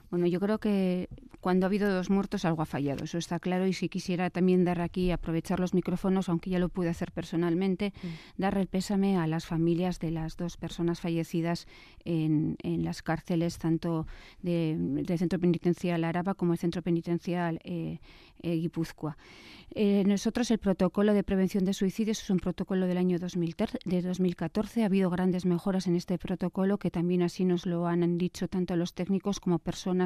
[0.10, 1.08] Bueno, yo creo que
[1.40, 3.68] cuando ha habido dos muertos algo ha fallado, eso está claro.
[3.68, 7.94] Y si quisiera también dar aquí, aprovechar los micrófonos, aunque ya lo pude hacer personalmente,
[8.02, 8.42] mm.
[8.42, 11.68] dar el pésame a las familias de las dos personas fallecidas
[12.04, 14.08] en, en las cárceles, tanto
[14.42, 18.00] del Centro Penitencial Araba como el Centro Penitencial eh,
[18.42, 19.18] eh, Guipúzcoa.
[19.72, 24.82] Eh, nosotros el protocolo de prevención de suicidios es un protocolo del año 2014.
[24.82, 28.76] Ha habido grandes mejoras en este protocolo que también así nos lo han dicho tanto
[28.76, 29.99] los técnicos como personas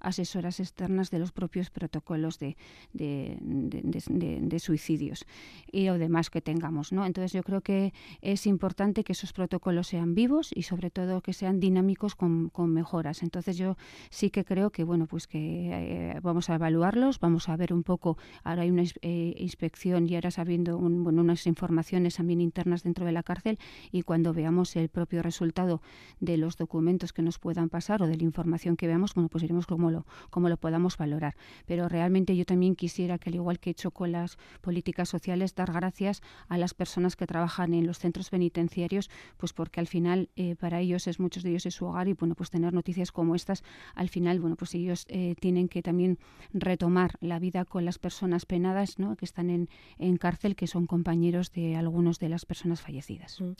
[0.00, 2.56] asesoras externas de los propios protocolos de,
[2.92, 5.26] de, suicidios
[5.72, 6.92] y o demás que tengamos.
[6.92, 7.06] ¿no?
[7.06, 11.32] Entonces yo creo que es importante que esos protocolos sean vivos y sobre todo que
[11.32, 13.22] sean dinámicos con, mejoras.
[13.22, 13.76] Entonces yo
[14.10, 17.82] sí que creo que bueno pues que eh, vamos a evaluarlos, vamos a ver un
[17.82, 18.18] poco.
[18.44, 23.22] Ahora hay una eh, inspección y ahora sabiendo unas informaciones también internas dentro de la
[23.22, 23.58] cárcel
[23.92, 25.80] y cuando veamos el propio resultado
[26.20, 29.39] de los documentos que nos puedan pasar o de la información que veamos, bueno, pues
[29.42, 31.36] iremos como lo, como lo podamos valorar.
[31.66, 35.54] Pero realmente yo también quisiera que, al igual que he hecho con las políticas sociales,
[35.54, 40.28] dar gracias a las personas que trabajan en los centros penitenciarios, pues porque al final
[40.36, 43.12] eh, para ellos es muchos de ellos es su hogar y bueno, pues tener noticias
[43.12, 43.62] como estas,
[43.94, 46.18] al final, bueno, pues ellos eh, tienen que también
[46.52, 49.16] retomar la vida con las personas penadas ¿no?
[49.16, 49.68] que están en,
[49.98, 53.40] en cárcel, que son compañeros de algunos de las personas fallecidas.
[53.40, 53.52] Mm.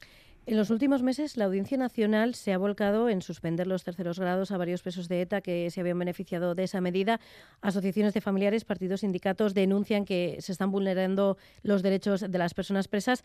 [0.50, 4.50] En los últimos meses, la Audiencia Nacional se ha volcado en suspender los terceros grados
[4.50, 7.20] a varios presos de ETA que se habían beneficiado de esa medida.
[7.60, 12.88] Asociaciones de familiares, partidos, sindicatos denuncian que se están vulnerando los derechos de las personas
[12.88, 13.22] presas.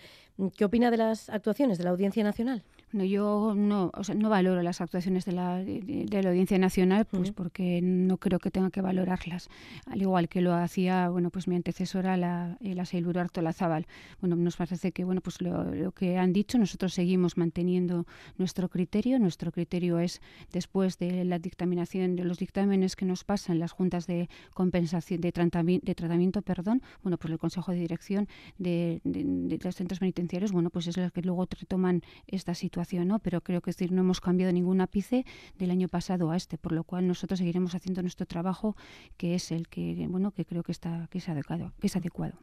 [0.55, 2.61] ¿Qué opina de las actuaciones de la Audiencia Nacional?
[2.91, 7.05] No, yo no, o sea, no valoro las actuaciones de la, de, la Audiencia Nacional,
[7.05, 9.49] pues porque no creo que tenga que valorarlas,
[9.87, 13.87] al igual que lo hacía, bueno, pues mi antecesora, la, la Seilur Artolazábal.
[14.21, 18.05] Bueno, nos parece que, bueno, pues lo, lo, que han dicho, nosotros seguimos manteniendo
[18.37, 19.19] nuestro criterio.
[19.19, 24.07] Nuestro criterio es, después de la dictaminación de los dictámenes que nos pasan las juntas
[24.07, 29.59] de compensación, de, tratamiento, de tratamiento, perdón, bueno, pues el Consejo de Dirección de, de,
[29.61, 33.19] los centros penitenciarios, bueno, pues es el que luego retoman esta situación ¿no?
[33.19, 35.25] Pero creo que decir, no hemos cambiado ningún ápice
[35.57, 38.75] del año pasado a este, por lo cual nosotros seguiremos haciendo nuestro trabajo,
[39.17, 42.37] que es el que, bueno, que creo que está, que es adecuado, que es adecuado.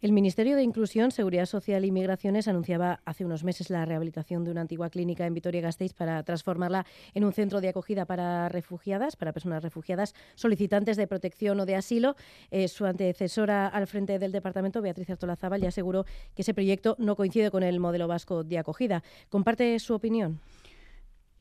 [0.00, 4.52] El Ministerio de Inclusión, Seguridad Social y Migraciones anunciaba hace unos meses la rehabilitación de
[4.52, 9.32] una antigua clínica en Vitoria-Gasteiz para transformarla en un centro de acogida para refugiadas, para
[9.32, 12.14] personas refugiadas solicitantes de protección o de asilo.
[12.52, 16.04] Eh, su antecesora al frente del departamento, Beatriz Artolazábal, ya aseguró
[16.36, 19.02] que ese proyecto no coincide con el modelo vasco de acogida.
[19.30, 20.38] ¿Comparte su opinión?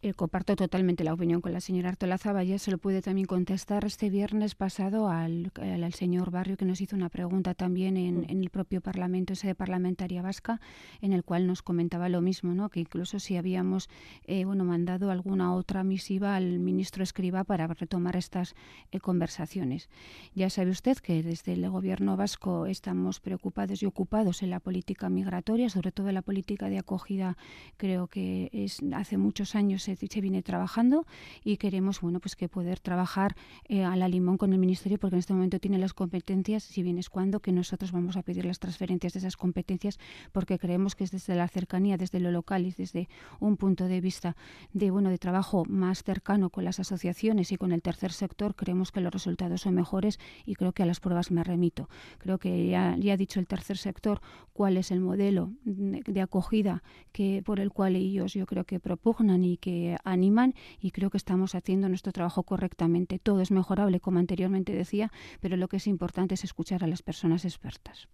[0.07, 3.83] Eh, comparto totalmente la opinión con la señora Artola Ya Se lo puede también contestar
[3.85, 8.25] este viernes pasado al, al, señor Barrio, que nos hizo una pregunta también en, mm.
[8.29, 10.61] en, el propio Parlamento, sede parlamentaria vasca,
[11.01, 12.69] en el cual nos comentaba lo mismo, ¿no?
[12.69, 13.89] que incluso si habíamos
[14.25, 18.55] eh, bueno, mandado alguna otra misiva al ministro Escriba para retomar estas
[18.91, 19.89] eh, conversaciones.
[20.35, 25.09] Ya sabe usted que desde el Gobierno vasco estamos preocupados y ocupados en la política
[25.09, 27.35] migratoria, sobre todo en la política de acogida.
[27.75, 31.05] Creo que es hace muchos años se, viene trabajando
[31.43, 33.35] y queremos bueno pues que poder trabajar
[33.67, 36.83] eh, a la limón con el ministerio porque en este momento tiene las competencias si
[36.83, 39.99] bien es cuando que nosotros vamos a pedir las transferencias de esas competencias
[40.31, 44.01] porque creemos que es desde la cercanía desde lo local y desde un punto de
[44.01, 44.35] vista
[44.73, 48.91] de bueno de trabajo más cercano con las asociaciones y con el tercer sector creemos
[48.91, 51.89] que los resultados son mejores y creo que a las pruebas me remito.
[52.17, 54.21] Creo que ya, ya ha dicho el tercer sector
[54.53, 59.43] cuál es el modelo de acogida que por el cual ellos yo creo que propugnan
[59.43, 63.19] y que animan y creo que estamos haciendo nuestro trabajo correctamente.
[63.19, 67.01] Todo es mejorable, como anteriormente decía, pero lo que es importante es escuchar a las
[67.01, 68.07] personas expertas.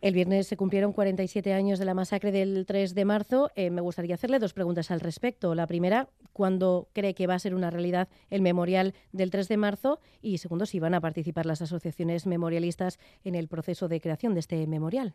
[0.00, 3.50] El viernes se cumplieron 47 años de la masacre del 3 de marzo.
[3.56, 5.54] Eh, me gustaría hacerle dos preguntas al respecto.
[5.54, 9.56] La primera, ¿cuándo cree que va a ser una realidad el memorial del 3 de
[9.56, 10.00] marzo?
[10.20, 14.40] Y segundo, si van a participar las asociaciones memorialistas en el proceso de creación de
[14.40, 15.14] este memorial.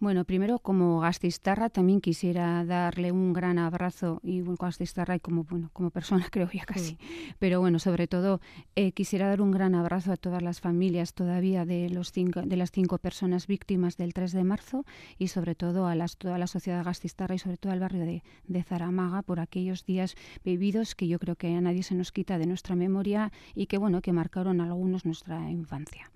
[0.00, 5.44] Bueno, primero como Gastistarra también quisiera darle un gran abrazo y bueno, Gastistarra y como
[5.44, 6.98] bueno como persona creo ya casi,
[7.38, 8.40] pero bueno sobre todo
[8.74, 12.56] eh, quisiera dar un gran abrazo a todas las familias todavía de los cinco, de
[12.56, 14.84] las cinco personas víctimas del 3 de marzo
[15.16, 18.24] y sobre todo a las, toda la sociedad Gastistarra y sobre todo al barrio de,
[18.48, 22.38] de Zaramaga por aquellos días vividos que yo creo que a nadie se nos quita
[22.38, 26.10] de nuestra memoria y que bueno que marcaron algunos nuestra infancia.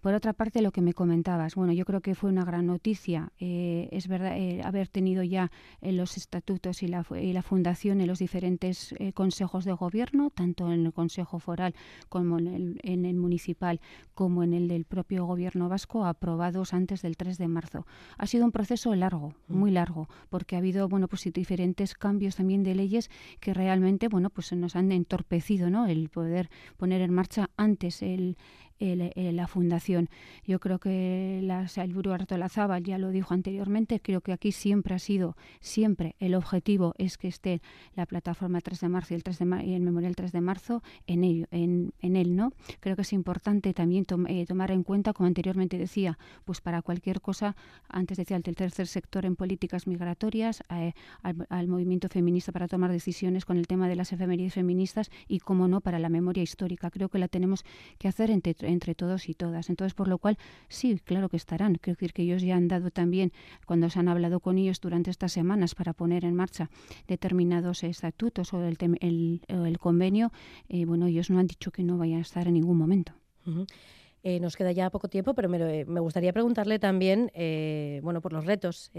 [0.00, 3.15] Por otra parte lo que me comentabas, bueno yo creo que fue una gran noticia
[3.38, 5.50] eh, es verdad eh, haber tenido ya
[5.80, 7.02] eh, los estatutos y la,
[7.42, 11.74] fundación en los diferentes consejos de gobierno, tanto en el Consejo Foral
[12.08, 13.80] como en el, en el, municipal,
[14.14, 17.86] como en el del propio gobierno vasco, aprobados antes del 3 de marzo.
[18.18, 19.56] Ha sido un proceso largo, mm.
[19.56, 23.10] muy largo, porque ha habido bueno, pues, diferentes cambios también de leyes
[23.40, 25.86] que realmente bueno, pues, nos han entorpecido ¿no?
[25.86, 28.36] el poder poner en marcha antes el,
[28.78, 30.08] eh, la fundación.
[30.44, 34.94] Yo creo que la, el Buru Artolazábal ya lo dijo anteriormente, creo que aquí siempre
[34.94, 37.60] ha sido, siempre el objetivo es que esté
[37.94, 40.82] la plataforma 3 de marzo y el, 3 de y el memorial 3 de marzo
[41.06, 42.36] en, ello, en, en él.
[42.36, 42.52] ¿no?
[42.80, 47.20] Creo que es importante también eh, tomar en cuenta, como anteriormente decía, pues para cualquier
[47.20, 47.56] cosa,
[47.88, 53.44] antes decía el tercer sector en políticas migratorias, eh, al, movimiento feminista para tomar decisiones
[53.44, 56.90] con el tema de las efemérides feministas y, como no, para la memoria histórica.
[56.90, 57.64] Creo que la tenemos
[57.98, 59.70] que hacer entre entre todos y todas.
[59.70, 60.38] Entonces, por lo cual,
[60.68, 61.76] sí, claro que estarán.
[61.76, 63.32] Quiero decir que ellos ya han dado también,
[63.66, 66.70] cuando se han hablado con ellos durante estas semanas para poner en marcha
[67.06, 68.76] determinados estatutos o el,
[69.48, 70.32] el, convenio,
[70.68, 73.12] eh, bueno, ellos no han dicho que no vayan a estar en ningún momento.
[74.22, 78.32] Eh, nos queda ya poco tiempo, pero me, me gustaría preguntarle también, eh, bueno, por
[78.32, 78.90] los retos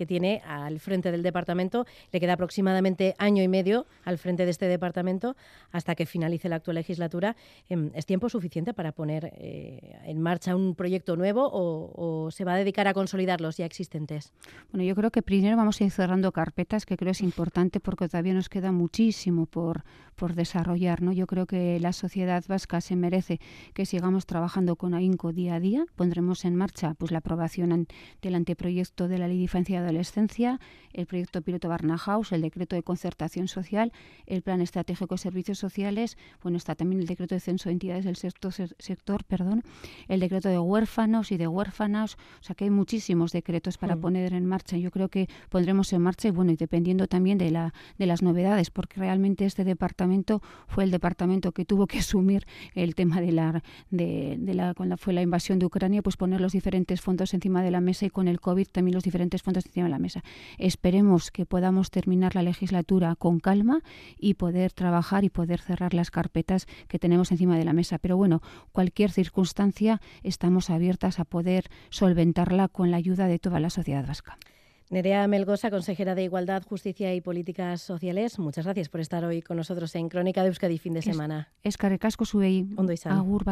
[0.00, 1.84] que tiene al frente del departamento.
[2.10, 5.36] Le queda aproximadamente año y medio al frente de este departamento
[5.72, 7.36] hasta que finalice la actual legislatura.
[7.68, 12.54] Em, ¿Es tiempo suficiente para poner eh, en marcha un proyecto nuevo o, se va
[12.54, 14.32] a dedicar a consolidar los ya existentes?
[14.72, 18.08] Bueno, yo creo que primero vamos a ir cerrando carpetas, que creo es importante porque
[18.08, 19.84] todavía nos queda muchísimo por,
[20.16, 21.02] por desarrollar.
[21.02, 21.12] ¿no?
[21.12, 23.38] Yo creo que la sociedad vasca se merece
[23.74, 25.84] que sigamos trabajando con ahínco día a día.
[25.94, 27.86] Pondremos en marcha pues, la aprobación
[28.22, 30.60] del anteproyecto de la Ley Infancia adolescencia,
[30.92, 33.92] el proyecto piloto Barnahaus, el decreto de concertación social,
[34.26, 38.04] el plan estratégico de servicios sociales, bueno, está también el decreto de censo de entidades
[38.04, 39.62] del sector, sector perdón,
[40.08, 44.00] el decreto de huérfanos y de huérfanas, o sea que hay muchísimos decretos para mm.
[44.00, 44.76] poner en marcha.
[44.76, 48.22] Yo creo que pondremos en marcha y bueno, y dependiendo también de, la, de las
[48.22, 53.32] novedades, porque realmente este departamento fue el departamento que tuvo que asumir el tema de
[53.32, 57.34] la, de, de la cuando fue la invasión de Ucrania, pues poner los diferentes fondos
[57.34, 59.98] encima de la mesa y con el COVID también los diferentes fondos encima de la
[59.98, 60.22] mesa.
[60.58, 63.82] Esperemos que podamos terminar la legislatura con calma
[64.18, 67.98] y poder trabajar y poder cerrar las carpetas que tenemos encima de la mesa.
[67.98, 73.70] Pero bueno, cualquier circunstancia estamos abiertas a poder solventarla con la ayuda de toda la
[73.70, 74.38] sociedad vasca.
[74.90, 79.56] Nerea Melgosa, consejera de Igualdad, Justicia y Políticas Sociales, muchas gracias por estar hoy con
[79.56, 81.52] nosotros en Crónica de Euskadi fin de semana.
[81.62, 82.66] Es, es subei.
[82.76, 83.44] Ondo Agur.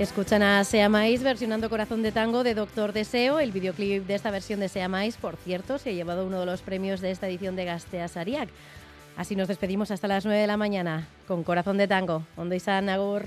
[0.00, 3.38] Escuchan a Seamais versionando Corazón de Tango de Doctor Deseo.
[3.38, 6.62] El videoclip de esta versión de Seamais, por cierto, se ha llevado uno de los
[6.62, 8.48] premios de esta edición de Gasteas Ariak.
[9.16, 12.24] Así nos despedimos hasta las 9 de la mañana con Corazón de Tango.
[12.36, 13.26] Ondo Izan, Agur.